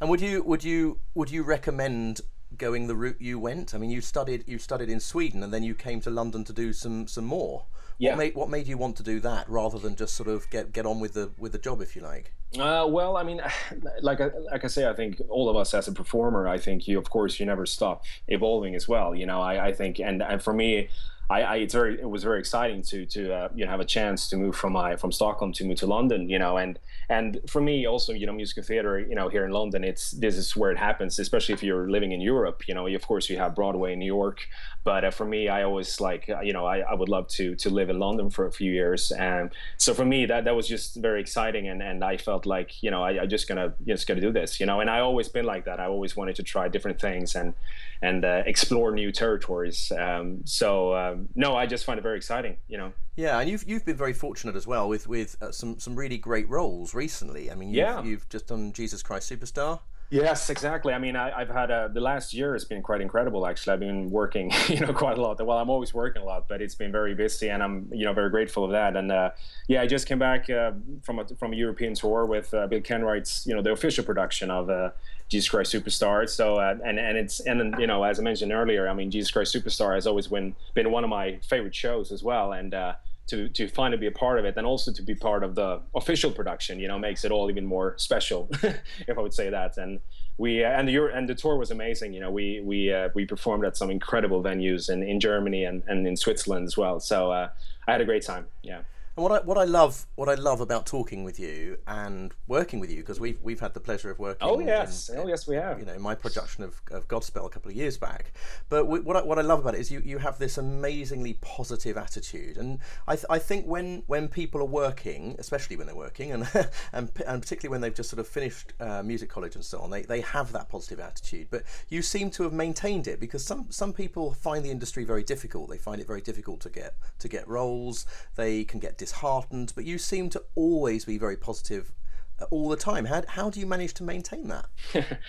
And 0.02 0.10
would 0.10 0.22
you 0.22 0.44
would 0.44 0.64
you 0.64 1.00
would 1.14 1.32
you 1.32 1.44
recommend 1.44 2.22
going 2.58 2.88
the 2.88 2.96
route 2.96 3.18
you 3.20 3.40
went? 3.40 3.74
I 3.74 3.78
mean, 3.78 3.90
you 3.90 4.02
studied 4.02 4.44
you 4.48 4.58
studied 4.58 4.90
in 4.90 5.00
Sweden 5.00 5.44
and 5.44 5.54
then 5.54 5.64
you 5.64 5.74
came 5.74 6.02
to 6.02 6.10
London 6.10 6.44
to 6.46 6.54
do 6.54 6.74
some 6.74 7.08
some 7.08 7.26
more. 7.26 7.66
Yeah. 7.98 8.12
What 8.12 8.18
made 8.18 8.36
what 8.36 8.50
made 8.50 8.68
you 8.68 8.78
want 8.78 8.96
to 8.98 9.04
do 9.04 9.20
that 9.22 9.50
rather 9.50 9.78
than 9.78 9.96
just 9.96 10.16
sort 10.16 10.30
of 10.30 10.50
get 10.50 10.72
get 10.72 10.86
on 10.86 11.00
with 11.00 11.14
the 11.14 11.32
with 11.38 11.52
the 11.52 11.58
job, 11.58 11.82
if 11.82 11.96
you 11.96 12.02
like? 12.02 12.34
Uh, 12.58 12.88
well, 12.90 13.18
I 13.18 13.24
mean, 13.24 13.42
like 14.02 14.22
I, 14.22 14.32
like 14.52 14.64
I 14.64 14.68
say, 14.68 14.88
I 14.88 14.94
think 14.94 15.22
all 15.30 15.50
of 15.50 15.56
us 15.56 15.74
as 15.74 15.88
a 15.88 15.92
performer, 15.92 16.48
I 16.48 16.58
think 16.58 16.88
you, 16.88 16.98
of 16.98 17.10
course, 17.10 17.40
you 17.40 17.46
never 17.46 17.66
stop 17.66 18.04
evolving 18.28 18.74
as 18.74 18.88
well. 18.88 19.14
You 19.14 19.26
know, 19.26 19.42
I, 19.42 19.68
I 19.68 19.74
think, 19.74 20.00
and 20.00 20.24
and 20.24 20.42
for 20.42 20.54
me, 20.54 20.90
I, 21.30 21.42
I, 21.42 21.56
it's 21.58 21.76
very 21.76 22.00
it 22.00 22.10
was 22.10 22.24
very 22.24 22.40
exciting 22.40 22.82
to 22.84 23.06
to 23.06 23.34
uh, 23.34 23.50
you 23.54 23.66
know 23.66 23.72
have 23.72 23.80
a 23.80 23.86
chance 23.86 24.28
to 24.30 24.38
move 24.38 24.56
from 24.56 24.74
my 24.74 24.96
from 24.96 25.12
Stockholm 25.12 25.54
to 25.54 25.64
move 25.64 25.78
to 25.78 25.86
London 25.86 26.28
you 26.28 26.40
know 26.40 26.58
and 26.58 26.80
and 27.08 27.40
for 27.48 27.62
me 27.62 27.86
also 27.86 28.14
you 28.14 28.26
know 28.26 28.34
musical 28.34 28.64
theater 28.64 29.00
you 29.00 29.14
know 29.14 29.30
here 29.30 29.46
in 29.46 29.52
London 29.52 29.84
it's 29.84 30.12
this 30.12 30.36
is 30.36 30.56
where 30.56 30.72
it 30.72 30.78
happens 30.78 31.20
especially 31.20 31.54
if 31.54 31.62
you're 31.62 31.90
living 31.90 32.14
in 32.14 32.22
Europe 32.22 32.68
you 32.68 32.74
know 32.74 32.88
of 32.88 33.08
course 33.08 33.30
you 33.30 33.38
have 33.38 33.54
Broadway 33.54 33.94
in 33.94 34.00
New 34.00 34.06
York 34.06 34.48
but 34.84 35.06
uh, 35.06 35.12
for 35.12 35.26
me 35.26 35.50
I 35.50 35.64
always 35.64 36.02
like 36.02 36.30
uh, 36.30 36.42
you 36.42 36.54
know 36.54 36.66
I, 36.66 36.80
I 36.80 36.96
would 36.96 37.10
love 37.10 37.28
to 37.30 37.56
to 37.56 37.70
live 37.70 37.92
in 37.92 38.00
London 38.00 38.32
for 38.32 38.48
a 38.48 38.52
few 38.52 38.72
years 38.72 39.12
and 39.12 39.52
so 39.78 39.94
for 39.94 40.06
me 40.06 40.26
that 40.26 40.46
that 40.46 40.56
was 40.56 40.68
just 40.68 40.96
very 40.96 41.22
exciting 41.22 41.68
and 41.68 41.84
and 41.84 42.04
I 42.04 42.18
felt 42.18 42.48
like 42.48 42.82
you 42.82 42.90
know 42.90 43.04
I, 43.04 43.22
I 43.22 43.26
just 43.28 43.48
gonna 43.48 43.74
just 43.86 44.08
gonna 44.08 44.22
do 44.22 44.32
this 44.32 44.60
you 44.60 44.66
know 44.66 44.80
and 44.80 44.90
I 44.90 45.00
always 45.02 45.30
been 45.30 45.46
like 45.46 45.66
that 45.66 45.80
I 45.80 45.86
always 45.86 46.16
wanted 46.16 46.36
to 46.38 46.44
try 46.44 46.68
different 46.70 47.00
things 47.00 47.36
and 47.36 47.54
and 48.02 48.24
uh, 48.24 48.44
explore 48.46 48.92
new 48.92 49.12
territories 49.12 49.92
um, 49.98 50.42
so 50.46 50.96
um, 50.96 51.30
no, 51.36 51.56
I 51.56 51.66
just 51.66 51.86
find 51.86 51.98
it 51.98 52.02
very 52.02 52.18
exciting. 52.18 52.58
You 52.68 52.78
know. 52.78 52.94
Yeah, 53.16 53.40
and 53.40 53.50
you've 53.50 53.64
you've 53.68 53.86
been 53.86 53.98
very 53.98 54.14
fortunate 54.14 54.56
as 54.56 54.66
well 54.66 54.88
with 54.88 55.08
with 55.08 55.36
uh, 55.42 55.52
some 55.52 55.80
some 55.80 55.96
really 55.96 56.18
great 56.18 56.50
roles 56.50 56.94
recently. 56.94 57.52
I 57.52 57.56
mean, 57.56 57.70
you've, 57.70 57.78
yeah. 57.78 58.04
you've 58.04 58.30
just 58.30 58.48
done 58.48 58.72
Jesus 58.74 59.04
Christ 59.04 59.32
Superstar. 59.32 59.80
Yes, 60.12 60.50
exactly. 60.50 60.92
I 60.92 60.98
mean, 60.98 61.16
I, 61.16 61.38
have 61.38 61.50
had 61.50 61.70
a, 61.70 61.88
the 61.94 62.02
last 62.02 62.34
year 62.34 62.54
has 62.54 62.66
been 62.66 62.82
quite 62.82 63.00
incredible. 63.00 63.46
Actually, 63.46 63.74
I've 63.74 63.80
been 63.80 64.10
working, 64.10 64.52
you 64.68 64.80
know, 64.80 64.92
quite 64.92 65.20
a 65.20 65.22
lot. 65.22 65.40
Well, 65.46 65.60
I'm 65.60 65.70
always 65.70 65.94
working 65.94 66.24
a 66.24 66.26
lot, 66.26 66.48
but 66.48 66.64
it's 66.64 66.74
been 66.74 66.92
very 66.92 67.14
busy, 67.14 67.50
and 67.50 67.62
I'm, 67.62 67.88
you 67.94 68.06
know, 68.06 68.14
very 68.14 68.32
grateful 68.32 68.66
of 68.66 68.72
that. 68.72 68.98
And 68.98 69.12
uh, 69.12 69.32
yeah, 69.68 69.84
I 69.84 69.88
just 69.88 70.08
came 70.08 70.18
back 70.18 70.50
uh, 70.50 70.72
from 71.04 71.20
a 71.20 71.28
from 71.36 71.54
a 71.54 71.56
European 71.56 71.94
tour 71.94 72.26
with 72.26 72.52
uh, 72.56 72.66
Bill 72.66 72.82
Kenwright's, 72.82 73.46
you 73.46 73.56
know, 73.56 73.62
the 73.62 73.72
official 73.72 74.04
production 74.04 74.50
of 74.50 74.72
uh, 74.72 74.90
Jesus 75.28 75.48
Christ 75.48 75.72
Superstar. 75.72 76.28
So 76.28 76.56
uh, 76.56 76.76
and 76.84 76.98
and 76.98 77.16
it's 77.16 77.40
and 77.42 77.76
you 77.80 77.86
know, 77.86 78.04
as 78.04 78.20
I 78.20 78.24
mentioned 78.24 78.52
earlier, 78.52 78.90
I 78.90 78.96
mean, 78.96 79.12
Jesus 79.12 79.30
Christ 79.30 79.54
Superstar 79.54 79.94
has 79.94 80.08
always 80.08 80.26
been 80.26 80.56
been 80.74 80.92
one 80.92 81.04
of 81.04 81.12
my 81.12 81.38
favorite 81.48 81.76
shows 81.76 82.12
as 82.12 82.24
well, 82.24 82.54
and 82.54 82.74
uh, 82.74 82.94
to 83.30 83.50
to 83.50 83.68
finally 83.68 83.98
be 83.98 84.08
a 84.08 84.12
part 84.12 84.40
of 84.40 84.46
it 84.46 84.56
and 84.58 84.66
also 84.66 84.92
to 84.92 85.02
be 85.02 85.16
part 85.16 85.44
of 85.44 85.56
the 85.56 85.82
official 85.96 86.32
production 86.32 86.80
you 86.80 86.88
know 86.88 87.00
makes 87.00 87.24
it 87.24 87.32
all 87.32 87.50
even 87.50 87.66
more 87.66 87.96
special 87.98 88.50
if 89.08 89.18
i 89.18 89.22
would 89.22 89.34
say 89.34 89.50
that. 89.50 89.78
And 89.78 90.00
we 90.38 90.64
uh, 90.64 90.70
and 90.70 90.88
the 90.88 90.98
and 91.14 91.28
the 91.28 91.36
tour 91.36 91.58
was 91.58 91.72
amazing 91.72 92.14
you 92.14 92.20
know 92.20 92.32
we 92.32 92.62
we 92.62 92.94
uh, 92.94 93.10
we 93.14 93.26
performed 93.26 93.66
at 93.66 93.78
some 93.78 93.90
incredible 93.90 94.42
venues 94.44 94.90
in, 94.90 95.04
in 95.04 95.20
germany 95.20 95.64
and, 95.64 95.84
and 95.88 96.08
in 96.08 96.16
switzerland 96.16 96.66
as 96.66 96.76
well. 96.78 97.00
So 97.00 97.32
uh, 97.32 97.50
i 97.88 97.92
had 97.92 98.02
a 98.02 98.06
great 98.06 98.26
time. 98.26 98.48
Yeah 98.62 98.82
and 99.20 99.30
what 99.30 99.42
I 99.42 99.46
what 99.46 99.58
I 99.58 99.66
love 99.66 100.06
what 100.16 100.30
I 100.30 100.36
love 100.36 100.62
about 100.62 100.86
talking 100.86 101.24
with 101.24 101.40
you 101.40 101.78
and 101.88 102.34
working 102.48 102.80
with 102.80 102.90
you 102.90 102.98
because 102.98 103.20
we've 103.20 103.40
we've 103.42 103.60
had 103.60 103.74
the 103.74 103.80
pleasure 103.80 104.10
of 104.10 104.18
working. 104.18 104.48
Oh 104.48 104.60
yes, 104.60 105.10
in, 105.10 105.20
oh 105.20 105.28
yes, 105.28 105.48
we 105.48 105.56
have. 105.56 105.80
You 105.80 105.86
know, 105.86 106.00
my 106.00 106.16
production 106.16 106.64
of, 106.64 106.82
of 106.92 107.08
Godspell 107.08 107.46
a 107.46 107.50
couple 107.50 107.70
of 107.70 107.76
years 107.76 107.98
back. 107.98 108.32
But 108.70 108.88
what 108.88 109.18
I, 109.18 109.22
what 109.22 109.38
I 109.38 109.42
love 109.42 109.60
about 109.60 109.76
it 109.76 109.82
is 109.82 109.92
you, 109.92 110.02
you 110.04 110.20
have 110.20 110.40
this 110.40 110.58
amazingly 110.58 111.34
positive 111.42 111.98
attitude, 111.98 112.58
and 112.58 112.80
I, 113.08 113.16
th- 113.16 113.26
I 113.30 113.40
think 113.40 113.66
when 113.66 114.04
when 114.08 114.28
people 114.28 114.62
are 114.62 114.66
working, 114.66 115.36
especially 115.38 115.76
when 115.76 115.88
they're 115.88 115.96
working, 115.96 116.32
and 116.32 116.48
and, 116.94 117.12
and 117.28 117.42
particularly 117.42 117.72
when 117.72 117.82
they've 117.82 117.94
just 117.94 118.10
sort 118.10 118.20
of 118.20 118.28
finished 118.28 118.74
uh, 118.80 119.04
music 119.04 119.30
college 119.30 119.56
and 119.56 119.66
so 119.66 119.80
on, 119.80 119.90
they, 119.90 120.04
they 120.04 120.22
have 120.22 120.52
that 120.54 120.70
positive 120.70 121.00
attitude. 121.00 121.48
But 121.50 121.64
you 121.90 122.02
seem 122.02 122.30
to 122.32 122.44
have 122.44 122.54
maintained 122.54 123.08
it 123.08 123.20
because 123.20 123.44
some 123.44 123.68
some 123.70 123.92
people 123.92 124.34
find 124.34 124.64
the 124.64 124.72
industry 124.72 125.04
very 125.04 125.24
difficult. 125.24 125.70
They 125.70 125.78
find 125.78 126.00
it 126.00 126.08
very 126.08 126.22
difficult 126.22 126.62
to 126.62 126.70
get 126.70 126.96
to 127.20 127.28
get 127.28 127.48
roles. 127.48 128.06
They 128.36 128.64
can 128.64 128.80
get 128.80 128.98
dis- 128.98 129.09
disheartened, 129.10 129.74
but 129.76 129.86
you 129.86 129.98
seem 129.98 130.30
to 130.30 130.44
always 130.56 131.06
be 131.06 131.18
very 131.18 131.38
positive 131.38 131.92
uh, 132.40 132.46
all 132.52 132.70
the 132.70 132.76
time. 132.76 133.06
How, 133.06 133.24
how 133.28 133.50
do 133.50 133.60
you 133.60 133.66
manage 133.66 133.94
to 133.96 134.04
maintain 134.04 134.48
that? 134.48 134.68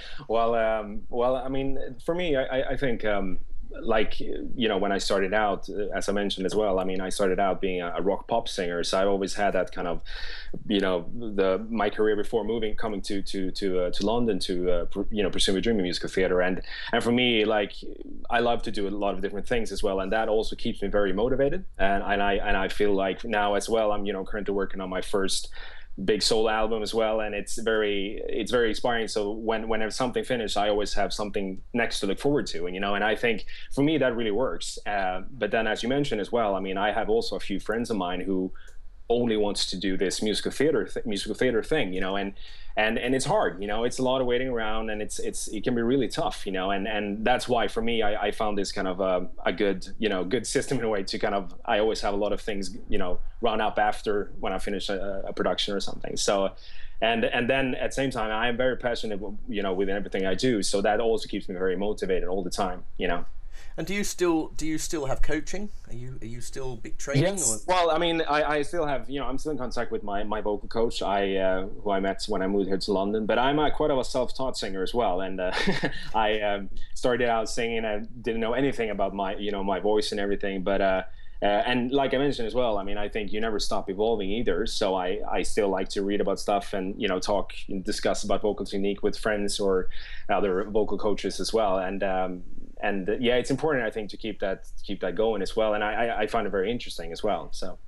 well, 0.28 0.54
um, 0.54 1.02
well, 1.08 1.36
I 1.36 1.48
mean, 1.48 1.78
for 2.04 2.14
me, 2.14 2.36
I, 2.36 2.72
I 2.72 2.76
think 2.76 3.04
um, 3.04 3.40
like 3.80 4.20
you 4.20 4.68
know 4.68 4.78
when 4.78 4.92
I 4.92 4.98
started 4.98 5.32
out, 5.32 5.68
uh, 5.68 5.86
as 5.94 6.08
I 6.08 6.12
mentioned 6.12 6.46
as 6.46 6.54
well. 6.54 6.78
I 6.78 6.84
mean, 6.84 7.00
I 7.00 7.08
started 7.08 7.38
out 7.38 7.60
being 7.60 7.80
a, 7.80 8.00
rock 8.00 8.26
pop 8.26 8.48
singer, 8.48 8.82
so 8.82 8.98
I 8.98 9.04
always 9.04 9.34
had 9.34 9.52
that 9.52 9.72
kind 9.72 9.86
of, 9.86 10.00
you 10.66 10.80
know, 10.80 11.10
the 11.14 11.64
my 11.70 11.90
career 11.90 12.16
before 12.16 12.44
moving, 12.44 12.74
coming 12.74 13.00
to 13.02 13.22
to 13.22 13.50
to 13.52 13.80
uh, 13.80 13.90
to 13.90 14.06
London 14.06 14.38
to 14.40 14.70
uh, 14.70 14.86
you 15.10 15.22
know 15.22 15.30
pursue 15.30 15.56
a 15.56 15.60
dream 15.60 15.76
in 15.76 15.82
musical 15.82 16.08
theater, 16.08 16.40
and 16.40 16.62
and 16.92 17.02
for 17.02 17.12
me, 17.12 17.44
like 17.44 17.72
I 18.28 18.40
love 18.40 18.62
to 18.62 18.70
do 18.70 18.88
a 18.88 18.90
lot 18.90 19.14
of 19.14 19.20
different 19.20 19.46
things 19.46 19.72
as 19.72 19.82
well, 19.82 20.00
and 20.00 20.12
that 20.12 20.28
also 20.28 20.56
keeps 20.56 20.82
me 20.82 20.88
very 20.88 21.12
motivated, 21.12 21.64
and 21.78 22.02
and 22.02 22.22
I 22.22 22.34
and 22.34 22.56
I 22.56 22.68
feel 22.68 22.94
like 22.94 23.24
now 23.24 23.54
as 23.54 23.68
well, 23.68 23.92
I'm 23.92 24.04
you 24.04 24.12
know 24.12 24.24
currently 24.24 24.54
working 24.54 24.80
on 24.80 24.90
my 24.90 25.02
first 25.02 25.48
big 26.04 26.22
soul 26.22 26.48
album 26.48 26.82
as 26.82 26.94
well 26.94 27.20
and 27.20 27.34
it's 27.34 27.58
very 27.58 28.22
it's 28.28 28.50
very 28.50 28.70
inspiring. 28.70 29.08
So 29.08 29.32
when 29.32 29.68
whenever 29.68 29.90
something 29.90 30.24
finished 30.24 30.56
i 30.56 30.68
always 30.68 30.92
have 30.94 31.12
something 31.12 31.60
next 31.72 32.00
to 32.00 32.06
look 32.06 32.18
forward 32.18 32.46
to 32.48 32.66
and 32.66 32.74
you 32.74 32.80
know 32.80 32.94
and 32.94 33.04
i 33.04 33.14
think 33.14 33.44
for 33.74 33.82
me 33.82 33.98
that 33.98 34.16
really 34.16 34.30
works. 34.30 34.78
Uh, 34.86 35.22
but 35.30 35.50
then 35.50 35.66
as 35.66 35.82
you 35.82 35.88
mentioned 35.88 36.20
as 36.20 36.32
well 36.32 36.54
i 36.54 36.60
mean 36.60 36.76
i 36.76 36.92
have 36.92 37.08
also 37.08 37.36
a 37.36 37.40
few 37.40 37.60
friends 37.60 37.90
of 37.90 37.96
mine 37.96 38.20
who 38.20 38.52
only 39.10 39.36
wants 39.36 39.66
to 39.66 39.76
do 39.76 39.96
this 39.96 40.22
musical 40.22 40.50
theater 40.50 40.84
th- 40.84 41.04
musical 41.04 41.34
theater 41.34 41.62
thing 41.62 41.92
you 41.92 42.00
know 42.00 42.16
and 42.16 42.32
and 42.76 42.98
and 42.98 43.14
it's 43.14 43.24
hard 43.24 43.60
you 43.60 43.66
know 43.66 43.84
it's 43.84 43.98
a 43.98 44.02
lot 44.02 44.20
of 44.20 44.26
waiting 44.26 44.48
around 44.48 44.88
and 44.88 45.02
it's 45.02 45.18
it's 45.18 45.48
it 45.48 45.64
can 45.64 45.74
be 45.74 45.82
really 45.82 46.08
tough 46.08 46.46
you 46.46 46.52
know 46.52 46.70
and 46.70 46.86
and 46.86 47.24
that's 47.24 47.48
why 47.48 47.66
for 47.66 47.82
me 47.82 48.02
i, 48.02 48.28
I 48.28 48.30
found 48.30 48.56
this 48.56 48.70
kind 48.70 48.86
of 48.86 49.00
a, 49.00 49.28
a 49.44 49.52
good 49.52 49.86
you 49.98 50.08
know 50.08 50.24
good 50.24 50.46
system 50.46 50.78
in 50.78 50.84
a 50.84 50.88
way 50.88 51.02
to 51.02 51.18
kind 51.18 51.34
of 51.34 51.52
i 51.64 51.80
always 51.80 52.00
have 52.00 52.14
a 52.14 52.16
lot 52.16 52.32
of 52.32 52.40
things 52.40 52.76
you 52.88 52.98
know 52.98 53.18
run 53.40 53.60
up 53.60 53.78
after 53.78 54.32
when 54.38 54.52
i 54.52 54.58
finish 54.58 54.88
a, 54.88 55.24
a 55.26 55.32
production 55.32 55.74
or 55.74 55.80
something. 55.80 56.16
So 56.16 56.52
and 57.02 57.24
and 57.24 57.48
then 57.50 57.74
at 57.74 57.90
the 57.90 57.94
same 57.94 58.10
time 58.10 58.30
i 58.30 58.48
am 58.48 58.56
very 58.56 58.76
passionate 58.76 59.20
you 59.48 59.62
know 59.62 59.72
within 59.72 59.96
everything 59.96 60.24
i 60.26 60.34
do. 60.34 60.62
So 60.62 60.80
that 60.82 61.00
also 61.00 61.26
keeps 61.28 61.48
me 61.48 61.54
very 61.54 61.76
motivated 61.76 62.28
all 62.28 62.44
the 62.44 62.50
time 62.50 62.84
you 62.98 63.08
know 63.08 63.24
and 63.76 63.86
do 63.86 63.94
you 63.94 64.04
still 64.04 64.48
do 64.56 64.66
you 64.66 64.78
still 64.78 65.06
have 65.06 65.22
coaching? 65.22 65.70
Are 65.88 65.94
you 65.94 66.18
are 66.20 66.26
you 66.26 66.40
still 66.40 66.76
big 66.76 66.98
training? 66.98 67.24
Yes. 67.38 67.64
Or? 67.66 67.74
Well, 67.74 67.90
I 67.90 67.98
mean, 67.98 68.22
I, 68.22 68.56
I 68.56 68.62
still 68.62 68.86
have 68.86 69.08
you 69.08 69.20
know 69.20 69.26
I'm 69.26 69.38
still 69.38 69.52
in 69.52 69.58
contact 69.58 69.90
with 69.90 70.02
my, 70.02 70.22
my 70.24 70.40
vocal 70.40 70.68
coach 70.68 71.02
I 71.02 71.36
uh, 71.36 71.66
who 71.82 71.90
I 71.90 72.00
met 72.00 72.24
when 72.28 72.42
I 72.42 72.46
moved 72.46 72.68
here 72.68 72.78
to 72.78 72.92
London. 72.92 73.26
But 73.26 73.38
I'm 73.38 73.58
uh, 73.58 73.70
quite 73.70 73.90
of 73.90 73.98
a 73.98 74.04
self 74.04 74.34
taught 74.34 74.56
singer 74.56 74.82
as 74.82 74.94
well, 74.94 75.20
and 75.20 75.40
uh, 75.40 75.52
I 76.14 76.40
um, 76.40 76.70
started 76.94 77.28
out 77.28 77.48
singing. 77.48 77.84
I 77.84 78.00
didn't 78.22 78.40
know 78.40 78.52
anything 78.52 78.90
about 78.90 79.14
my 79.14 79.36
you 79.36 79.52
know 79.52 79.64
my 79.64 79.80
voice 79.80 80.12
and 80.12 80.20
everything, 80.20 80.62
but. 80.62 80.80
Uh, 80.80 81.02
uh, 81.42 81.46
and 81.64 81.90
like 81.90 82.12
I 82.12 82.18
mentioned 82.18 82.46
as 82.46 82.54
well, 82.54 82.76
I 82.76 82.84
mean, 82.84 82.98
I 82.98 83.08
think 83.08 83.32
you 83.32 83.40
never 83.40 83.58
stop 83.58 83.88
evolving 83.88 84.30
either. 84.30 84.66
So 84.66 84.94
I, 84.94 85.20
I 85.26 85.42
still 85.42 85.70
like 85.70 85.88
to 85.90 86.02
read 86.02 86.20
about 86.20 86.38
stuff 86.38 86.74
and 86.74 87.00
you 87.00 87.08
know 87.08 87.18
talk 87.18 87.54
and 87.68 87.82
discuss 87.82 88.24
about 88.24 88.42
vocal 88.42 88.66
technique 88.66 89.02
with 89.02 89.16
friends 89.16 89.58
or 89.58 89.88
other 90.28 90.64
vocal 90.64 90.98
coaches 90.98 91.40
as 91.40 91.50
well. 91.50 91.78
And 91.78 92.02
um, 92.02 92.42
and 92.82 93.08
uh, 93.08 93.16
yeah, 93.20 93.36
it's 93.36 93.50
important 93.50 93.86
I 93.86 93.90
think 93.90 94.10
to 94.10 94.16
keep 94.16 94.40
that 94.40 94.66
keep 94.82 95.00
that 95.00 95.14
going 95.14 95.42
as 95.42 95.56
well. 95.56 95.74
And 95.74 95.84
I, 95.84 96.20
I 96.20 96.26
find 96.26 96.46
it 96.46 96.50
very 96.50 96.70
interesting 96.70 97.12
as 97.12 97.22
well. 97.22 97.48
So. 97.52 97.78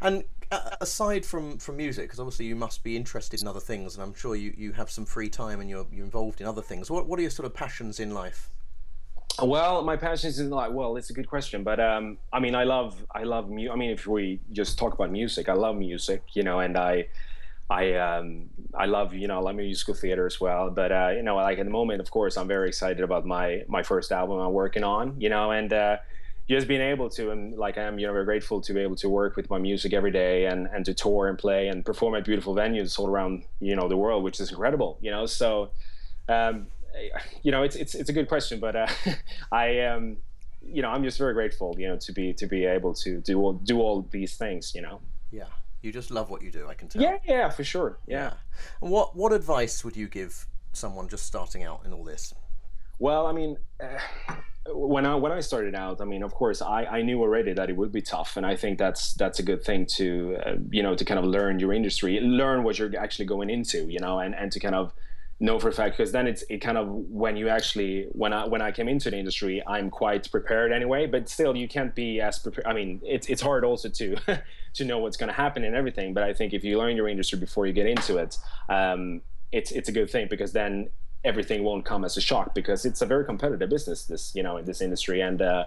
And 0.00 0.24
uh, 0.50 0.76
aside 0.80 1.24
from, 1.24 1.58
from 1.58 1.76
music, 1.76 2.04
because 2.04 2.18
obviously 2.18 2.46
you 2.46 2.56
must 2.56 2.82
be 2.82 2.96
interested 2.96 3.40
in 3.40 3.46
other 3.46 3.60
things, 3.60 3.94
and 3.94 4.02
I'm 4.02 4.14
sure 4.14 4.34
you, 4.34 4.52
you 4.56 4.72
have 4.72 4.90
some 4.90 5.04
free 5.04 5.28
time 5.28 5.60
and 5.60 5.70
you're 5.70 5.86
you're 5.92 6.04
involved 6.04 6.40
in 6.40 6.46
other 6.46 6.62
things. 6.62 6.90
What 6.90 7.06
what 7.06 7.18
are 7.18 7.22
your 7.22 7.30
sort 7.30 7.46
of 7.46 7.54
passions 7.54 8.00
in 8.00 8.12
life? 8.12 8.50
Well, 9.40 9.82
my 9.82 9.96
passions 9.96 10.38
in 10.40 10.50
life. 10.50 10.72
Well, 10.72 10.96
it's 10.96 11.10
a 11.10 11.12
good 11.12 11.28
question, 11.28 11.62
but 11.62 11.78
um, 11.78 12.18
I 12.32 12.40
mean, 12.40 12.54
I 12.54 12.64
love 12.64 13.04
I 13.14 13.22
love 13.22 13.48
mu- 13.48 13.70
I 13.70 13.76
mean, 13.76 13.90
if 13.90 14.06
we 14.06 14.40
just 14.52 14.78
talk 14.78 14.92
about 14.94 15.10
music, 15.10 15.48
I 15.48 15.54
love 15.54 15.76
music, 15.76 16.22
you 16.32 16.42
know, 16.42 16.60
and 16.60 16.76
I 16.76 17.06
I 17.70 17.94
um, 17.94 18.50
I 18.74 18.86
love 18.86 19.14
you 19.14 19.28
know 19.28 19.38
I 19.38 19.42
love 19.42 19.54
musical 19.54 19.94
theater 19.94 20.26
as 20.26 20.40
well. 20.40 20.70
But 20.70 20.90
uh, 20.90 21.12
you 21.14 21.22
know 21.22 21.36
like 21.36 21.58
at 21.58 21.64
the 21.64 21.70
moment, 21.70 22.00
of 22.00 22.10
course, 22.10 22.36
I'm 22.36 22.48
very 22.48 22.68
excited 22.68 23.00
about 23.00 23.24
my 23.24 23.62
my 23.68 23.82
first 23.82 24.10
album 24.10 24.40
I'm 24.40 24.52
working 24.52 24.82
on. 24.82 25.20
You 25.20 25.28
know 25.28 25.52
and 25.52 25.72
uh, 25.72 25.98
just 26.48 26.66
being 26.66 26.80
able 26.80 27.08
to 27.10 27.30
and 27.30 27.56
like 27.56 27.78
I'm 27.78 27.98
you 28.00 28.08
know 28.08 28.12
very 28.12 28.24
grateful 28.24 28.60
to 28.60 28.74
be 28.74 28.80
able 28.80 28.96
to 28.96 29.08
work 29.08 29.36
with 29.36 29.48
my 29.48 29.58
music 29.58 29.92
every 29.92 30.10
day 30.10 30.46
and 30.46 30.66
and 30.66 30.84
to 30.84 30.92
tour 30.92 31.28
and 31.28 31.38
play 31.38 31.68
and 31.68 31.84
perform 31.84 32.16
at 32.16 32.24
beautiful 32.24 32.56
venues 32.56 32.98
all 32.98 33.08
around 33.08 33.44
you 33.60 33.76
know 33.76 33.88
the 33.88 33.96
world, 33.96 34.24
which 34.24 34.40
is 34.40 34.50
incredible. 34.50 34.98
You 35.00 35.12
know 35.12 35.26
so. 35.26 35.70
Um, 36.28 36.66
you 37.42 37.52
know, 37.52 37.62
it's 37.62 37.76
it's 37.76 37.94
it's 37.94 38.10
a 38.10 38.12
good 38.12 38.28
question, 38.28 38.58
but 38.58 38.74
uh, 38.74 38.88
I 39.52 39.80
um, 39.82 40.16
you 40.62 40.82
know, 40.82 40.88
I'm 40.88 41.02
just 41.02 41.18
very 41.18 41.34
grateful, 41.34 41.74
you 41.78 41.88
know, 41.88 41.96
to 41.96 42.12
be 42.12 42.32
to 42.34 42.46
be 42.46 42.64
able 42.64 42.94
to 42.94 43.20
do 43.20 43.40
all, 43.40 43.52
do 43.52 43.80
all 43.80 44.06
these 44.10 44.36
things, 44.36 44.74
you 44.74 44.82
know. 44.82 45.00
Yeah. 45.30 45.44
You 45.82 45.92
just 45.92 46.10
love 46.10 46.30
what 46.30 46.42
you 46.42 46.50
do, 46.50 46.68
I 46.68 46.74
can 46.74 46.88
tell. 46.88 47.02
Yeah, 47.02 47.18
yeah, 47.24 47.48
for 47.48 47.64
sure. 47.64 47.98
Yeah. 48.06 48.34
yeah. 48.82 48.88
what 48.88 49.16
what 49.16 49.32
advice 49.32 49.84
would 49.84 49.96
you 49.96 50.08
give 50.08 50.46
someone 50.72 51.08
just 51.08 51.26
starting 51.26 51.64
out 51.64 51.84
in 51.84 51.92
all 51.92 52.04
this? 52.04 52.34
Well, 52.98 53.26
I 53.26 53.32
mean, 53.32 53.56
uh, 53.82 54.34
when 54.68 55.06
I 55.06 55.14
when 55.14 55.32
I 55.32 55.40
started 55.40 55.74
out, 55.74 56.00
I 56.00 56.04
mean, 56.04 56.22
of 56.22 56.34
course, 56.34 56.60
I, 56.60 56.84
I 56.84 57.02
knew 57.02 57.20
already 57.20 57.54
that 57.54 57.70
it 57.70 57.76
would 57.76 57.92
be 57.92 58.02
tough, 58.02 58.36
and 58.36 58.44
I 58.44 58.56
think 58.56 58.78
that's 58.78 59.14
that's 59.14 59.38
a 59.38 59.42
good 59.42 59.64
thing 59.64 59.86
to 59.96 60.36
uh, 60.44 60.54
you 60.70 60.82
know 60.82 60.94
to 60.94 61.04
kind 61.04 61.18
of 61.18 61.24
learn 61.24 61.58
your 61.58 61.72
industry, 61.72 62.20
learn 62.20 62.62
what 62.62 62.78
you're 62.78 62.94
actually 62.98 63.24
going 63.24 63.48
into, 63.48 63.88
you 63.88 64.00
know, 64.00 64.18
and 64.18 64.34
and 64.34 64.52
to 64.52 64.60
kind 64.60 64.74
of 64.74 64.92
know 65.40 65.58
for 65.58 65.68
a 65.68 65.72
fact 65.72 65.96
because 65.96 66.12
then 66.12 66.26
it's 66.26 66.44
it 66.50 66.58
kind 66.58 66.76
of 66.76 66.86
when 66.88 67.34
you 67.34 67.48
actually 67.48 68.06
when 68.12 68.32
I 68.32 68.46
when 68.46 68.60
I 68.60 68.70
came 68.70 68.88
into 68.88 69.10
the 69.10 69.18
industry 69.18 69.62
I'm 69.66 69.88
quite 69.88 70.30
prepared 70.30 70.70
anyway 70.70 71.06
but 71.06 71.30
still 71.30 71.56
you 71.56 71.66
can't 71.66 71.94
be 71.94 72.20
as 72.20 72.38
prepared 72.38 72.66
I 72.66 72.74
mean 72.74 73.00
it's 73.04 73.26
it's 73.28 73.40
hard 73.40 73.64
also 73.64 73.88
to 73.88 74.16
to 74.74 74.84
know 74.84 74.98
what's 74.98 75.16
going 75.16 75.28
to 75.28 75.34
happen 75.34 75.64
and 75.64 75.74
everything 75.74 76.12
but 76.12 76.22
I 76.22 76.34
think 76.34 76.52
if 76.52 76.62
you 76.62 76.78
learn 76.78 76.94
your 76.94 77.08
industry 77.08 77.38
before 77.38 77.66
you 77.66 77.72
get 77.72 77.86
into 77.86 78.18
it 78.18 78.36
um, 78.68 79.22
it's 79.50 79.72
it's 79.72 79.88
a 79.88 79.92
good 79.92 80.10
thing 80.10 80.28
because 80.28 80.52
then 80.52 80.90
everything 81.24 81.64
won't 81.64 81.86
come 81.86 82.04
as 82.04 82.16
a 82.18 82.20
shock 82.20 82.54
because 82.54 82.84
it's 82.84 83.00
a 83.00 83.06
very 83.06 83.24
competitive 83.24 83.70
business 83.70 84.04
this 84.04 84.34
you 84.34 84.42
know 84.42 84.58
in 84.58 84.66
this 84.66 84.82
industry 84.82 85.22
and 85.22 85.40
uh, 85.40 85.64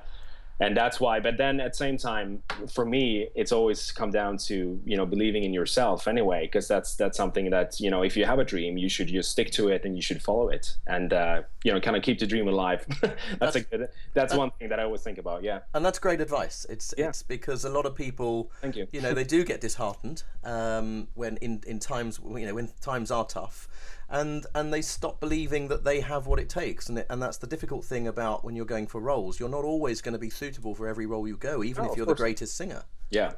and 0.59 0.77
that's 0.77 0.99
why 0.99 1.19
but 1.19 1.37
then 1.37 1.59
at 1.59 1.73
the 1.73 1.77
same 1.77 1.97
time 1.97 2.41
for 2.71 2.85
me 2.85 3.27
it's 3.35 3.51
always 3.51 3.91
come 3.91 4.11
down 4.11 4.37
to 4.37 4.79
you 4.85 4.95
know 4.95 5.05
believing 5.05 5.43
in 5.43 5.53
yourself 5.53 6.07
anyway 6.07 6.45
because 6.45 6.67
that's 6.67 6.95
that's 6.95 7.17
something 7.17 7.49
that 7.49 7.79
you 7.79 7.89
know 7.89 8.03
if 8.03 8.15
you 8.15 8.25
have 8.25 8.39
a 8.39 8.43
dream 8.43 8.77
you 8.77 8.89
should 8.89 9.07
just 9.07 9.31
stick 9.31 9.51
to 9.51 9.69
it 9.69 9.85
and 9.85 9.95
you 9.95 10.01
should 10.01 10.21
follow 10.21 10.49
it. 10.49 10.75
And 10.87 11.13
uh, 11.13 11.43
you 11.63 11.71
know 11.71 11.79
kind 11.79 11.95
of 11.95 12.03
keep 12.03 12.19
the 12.19 12.27
dream 12.27 12.47
alive. 12.47 12.85
That's, 13.01 13.15
that's, 13.39 13.55
a 13.55 13.61
good 13.61 13.89
that's 14.13 14.33
uh, 14.33 14.37
one 14.37 14.51
thing 14.51 14.69
that 14.69 14.79
i 14.79 14.83
always 14.83 15.01
think 15.01 15.17
about 15.17 15.43
yeah. 15.43 15.59
And 15.73 15.85
that's 15.85 15.99
great 15.99 16.21
advice. 16.21 16.65
It's 16.69 16.93
yeah. 16.97 17.09
it's 17.09 17.23
because 17.23 17.65
a 17.65 17.69
lot 17.69 17.85
of 17.85 17.95
people 17.95 18.51
thank 18.61 18.75
you. 18.75 18.87
you 18.91 19.01
know 19.01 19.13
they 19.13 19.23
do 19.23 19.43
get 19.43 19.61
disheartened 19.61 20.23
um, 20.43 21.07
when 21.13 21.37
in 21.37 21.61
in 21.67 21.79
times 21.79 22.19
you 22.23 22.45
know 22.45 22.53
when 22.53 22.69
times 22.81 23.11
are 23.11 23.25
tough 23.25 23.67
and 24.09 24.45
and 24.53 24.73
they 24.73 24.81
stop 24.81 25.19
believing 25.19 25.67
that 25.67 25.83
they 25.83 26.01
have 26.01 26.27
what 26.27 26.39
it 26.39 26.49
takes 26.49 26.89
and 26.89 26.99
it, 26.99 27.07
and 27.09 27.21
that's 27.21 27.37
the 27.37 27.47
difficult 27.47 27.85
thing 27.85 28.07
about 28.07 28.43
when 28.43 28.55
you're 28.55 28.65
going 28.65 28.87
for 28.87 28.99
roles 28.99 29.39
you're 29.39 29.49
not 29.49 29.63
always 29.63 30.01
going 30.01 30.13
to 30.13 30.19
be 30.19 30.29
suitable 30.29 30.75
for 30.75 30.87
every 30.87 31.05
role 31.05 31.27
you 31.27 31.37
go 31.37 31.63
even 31.63 31.85
oh, 31.85 31.91
if 31.91 31.97
you're 31.97 32.05
the 32.05 32.15
greatest 32.15 32.55
singer 32.55 32.83
yeah 33.09 33.33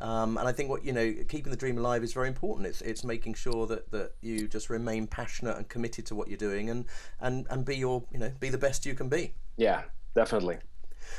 um, 0.00 0.38
and 0.38 0.48
I 0.48 0.52
think 0.52 0.70
what 0.70 0.84
you 0.84 0.92
know, 0.92 1.14
keeping 1.28 1.50
the 1.50 1.56
dream 1.56 1.76
alive 1.76 2.02
is 2.02 2.14
very 2.14 2.28
important. 2.28 2.66
It's 2.66 2.80
it's 2.80 3.04
making 3.04 3.34
sure 3.34 3.66
that, 3.66 3.90
that 3.90 4.12
you 4.22 4.48
just 4.48 4.70
remain 4.70 5.06
passionate 5.06 5.58
and 5.58 5.68
committed 5.68 6.06
to 6.06 6.14
what 6.14 6.28
you're 6.28 6.38
doing, 6.38 6.70
and, 6.70 6.86
and 7.20 7.46
and 7.50 7.66
be 7.66 7.76
your 7.76 8.02
you 8.10 8.18
know 8.18 8.32
be 8.40 8.48
the 8.48 8.58
best 8.58 8.86
you 8.86 8.94
can 8.94 9.10
be. 9.10 9.34
Yeah, 9.58 9.82
definitely. 10.14 10.56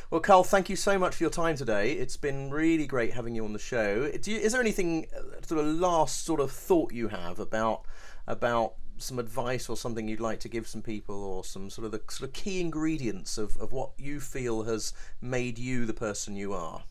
Well, 0.09 0.21
Carl, 0.21 0.43
thank 0.43 0.69
you 0.69 0.75
so 0.75 0.97
much 0.97 1.15
for 1.15 1.23
your 1.23 1.31
time 1.31 1.55
today. 1.55 1.93
It's 1.93 2.17
been 2.17 2.51
really 2.51 2.85
great 2.85 3.13
having 3.13 3.35
you 3.35 3.45
on 3.45 3.53
the 3.53 3.59
show. 3.59 4.11
You, 4.23 4.37
is 4.37 4.51
there 4.51 4.61
anything 4.61 5.07
uh, 5.15 5.41
sort 5.45 5.59
of 5.61 5.67
last 5.67 6.25
sort 6.25 6.39
of 6.39 6.51
thought 6.51 6.91
you 6.93 7.09
have 7.09 7.39
about 7.39 7.85
about 8.27 8.75
some 8.97 9.19
advice 9.19 9.67
or 9.67 9.75
something 9.75 10.07
you'd 10.07 10.19
like 10.19 10.39
to 10.41 10.49
give 10.49 10.67
some 10.67 10.81
people 10.81 11.23
or 11.23 11.43
some 11.43 11.69
sort 11.69 11.85
of 11.85 11.91
the 11.91 12.01
sort 12.09 12.29
of 12.29 12.33
key 12.33 12.61
ingredients 12.61 13.37
of, 13.37 13.57
of 13.57 13.71
what 13.71 13.91
you 13.97 14.19
feel 14.19 14.63
has 14.63 14.93
made 15.21 15.57
you 15.57 15.85
the 15.85 15.93
person 15.93 16.35
you 16.35 16.53
are 16.53 16.83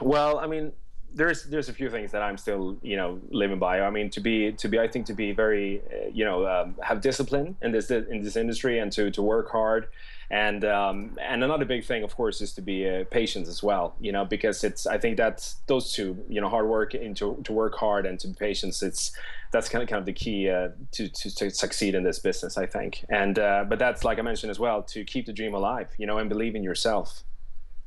well 0.00 0.38
i 0.38 0.46
mean 0.46 0.72
there's 1.14 1.44
there's 1.44 1.68
a 1.68 1.72
few 1.72 1.90
things 1.90 2.12
that 2.12 2.22
I'm 2.22 2.36
still 2.36 2.78
you 2.82 2.96
know 2.96 3.20
living 3.30 3.58
by. 3.58 3.80
I 3.80 3.90
mean 3.90 4.10
to 4.10 4.20
be 4.20 4.52
to 4.52 4.68
be 4.68 4.78
I 4.78 4.88
think 4.88 5.06
to 5.06 5.14
be 5.14 5.32
very 5.32 5.82
uh, 5.92 6.08
you 6.12 6.24
know 6.24 6.46
um, 6.46 6.74
have 6.82 7.00
discipline 7.00 7.56
in 7.62 7.72
this 7.72 7.90
in 7.90 8.22
this 8.22 8.36
industry 8.36 8.78
and 8.78 8.90
to 8.92 9.10
to 9.10 9.22
work 9.22 9.50
hard 9.50 9.88
and 10.30 10.64
um, 10.64 11.18
and 11.20 11.42
another 11.42 11.64
big 11.64 11.84
thing 11.84 12.04
of 12.04 12.14
course 12.14 12.40
is 12.40 12.52
to 12.52 12.62
be 12.62 12.88
uh, 12.88 13.04
patient 13.10 13.48
as 13.48 13.62
well 13.62 13.96
you 14.00 14.12
know 14.12 14.24
because 14.24 14.62
it's 14.62 14.86
I 14.86 14.96
think 14.98 15.16
that 15.16 15.52
those 15.66 15.92
two 15.92 16.24
you 16.28 16.40
know 16.40 16.48
hard 16.48 16.68
work 16.68 16.94
and 16.94 17.16
to 17.16 17.40
to 17.44 17.52
work 17.52 17.74
hard 17.74 18.06
and 18.06 18.18
to 18.20 18.28
be 18.28 18.34
patient 18.34 18.80
it's 18.82 19.12
that's 19.52 19.68
kind 19.68 19.82
of 19.82 19.88
kind 19.88 19.98
of 19.98 20.06
the 20.06 20.12
key 20.12 20.48
uh, 20.48 20.68
to, 20.92 21.08
to, 21.08 21.34
to 21.34 21.50
succeed 21.50 21.96
in 21.96 22.04
this 22.04 22.20
business 22.20 22.56
I 22.56 22.66
think 22.66 23.04
and 23.10 23.38
uh, 23.38 23.64
but 23.68 23.78
that's 23.78 24.04
like 24.04 24.18
I 24.18 24.22
mentioned 24.22 24.50
as 24.50 24.60
well 24.60 24.82
to 24.84 25.04
keep 25.04 25.26
the 25.26 25.32
dream 25.32 25.54
alive 25.54 25.88
you 25.98 26.06
know 26.06 26.18
and 26.18 26.28
believe 26.28 26.54
in 26.54 26.62
yourself 26.62 27.24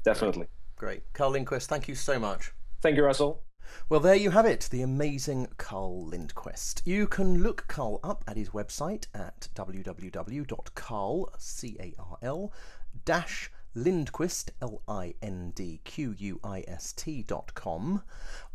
definitely. 0.03 0.47
Great, 0.75 1.01
Carl 1.13 1.31
Lindquist, 1.31 1.69
thank 1.69 1.87
you 1.87 1.95
so 1.95 2.19
much. 2.19 2.51
Thank 2.83 2.97
you, 2.97 3.05
Russell. 3.05 3.41
Well, 3.87 4.01
there 4.01 4.13
you 4.13 4.31
have 4.31 4.45
it, 4.45 4.67
the 4.69 4.81
amazing 4.81 5.47
Carl 5.57 6.05
Lindquist. 6.05 6.81
You 6.83 7.07
can 7.07 7.41
look 7.41 7.65
Carl 7.69 8.01
up 8.03 8.25
at 8.27 8.35
his 8.35 8.49
website 8.49 9.07
at 9.13 9.47
www.carl, 9.55 11.33
C-A-R-L, 11.37 12.53
dash 13.05 13.49
Lindquist, 13.73 14.51
L 14.61 14.81
I 14.85 15.15
N 15.21 15.53
D 15.55 15.79
Q 15.85 16.13
U 16.17 16.41
I 16.43 16.65
S 16.67 16.91
T 16.91 17.23
dot 17.23 17.53
com, 17.53 18.03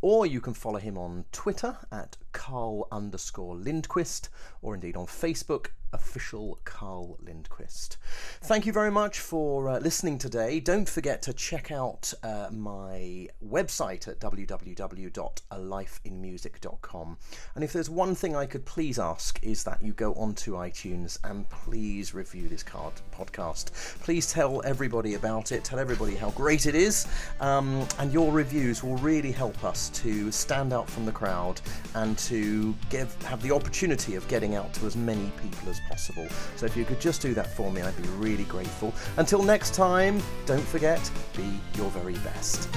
or 0.00 0.26
you 0.26 0.40
can 0.40 0.54
follow 0.54 0.78
him 0.78 0.96
on 0.96 1.24
Twitter 1.32 1.76
at 1.90 2.16
Carl 2.32 2.86
underscore 2.92 3.56
Lindquist, 3.56 4.28
or 4.62 4.74
indeed 4.74 4.96
on 4.96 5.06
Facebook 5.06 5.68
official 5.92 6.58
Carl 6.64 7.18
Lindquist. 7.20 7.98
Thank 8.42 8.66
you 8.66 8.72
very 8.72 8.90
much 8.90 9.20
for 9.20 9.68
uh, 9.68 9.78
listening 9.78 10.18
today. 10.18 10.58
Don't 10.60 10.88
forget 10.88 11.22
to 11.22 11.32
check 11.32 11.72
out 11.72 12.12
uh, 12.22 12.48
my 12.50 13.28
website 13.46 14.08
at 14.08 14.18
www.alifeinmusic.com. 14.20 17.18
And 17.54 17.64
if 17.64 17.72
there's 17.72 17.90
one 17.90 18.14
thing 18.14 18.36
I 18.36 18.44
could 18.46 18.64
please 18.66 18.98
ask 18.98 19.38
is 19.42 19.64
that 19.64 19.82
you 19.82 19.92
go 19.92 20.14
onto 20.14 20.54
iTunes 20.54 21.18
and 21.24 21.46
please 21.48 22.14
review 22.14 22.48
this 22.48 22.62
card 22.62 22.92
podcast. 23.16 23.72
Please 24.00 24.30
tell 24.30 24.62
everybody 24.64 25.14
about 25.14 25.52
it. 25.52 25.64
Tell 25.64 25.78
everybody 25.78 26.14
how 26.14 26.30
great 26.30 26.66
it 26.66 26.74
is. 26.74 27.06
Um, 27.40 27.86
and 27.98 28.12
your 28.12 28.30
reviews 28.32 28.82
will 28.82 28.98
really 28.98 29.32
help 29.32 29.64
us 29.64 29.87
to 29.90 30.30
stand 30.30 30.72
out 30.72 30.88
from 30.88 31.04
the 31.04 31.12
crowd 31.12 31.60
and 31.94 32.16
to 32.18 32.74
give 32.90 33.14
have 33.22 33.42
the 33.42 33.52
opportunity 33.52 34.14
of 34.14 34.26
getting 34.28 34.54
out 34.54 34.72
to 34.74 34.86
as 34.86 34.96
many 34.96 35.30
people 35.42 35.68
as 35.68 35.80
possible. 35.88 36.28
So 36.56 36.66
if 36.66 36.76
you 36.76 36.84
could 36.84 37.00
just 37.00 37.22
do 37.22 37.34
that 37.34 37.46
for 37.46 37.72
me, 37.72 37.82
I'd 37.82 37.96
be 37.96 38.08
really 38.10 38.44
grateful. 38.44 38.94
Until 39.16 39.42
next 39.42 39.74
time, 39.74 40.22
don't 40.46 40.64
forget, 40.64 41.10
be 41.36 41.60
your 41.76 41.90
very 41.90 42.14
best. 42.18 42.68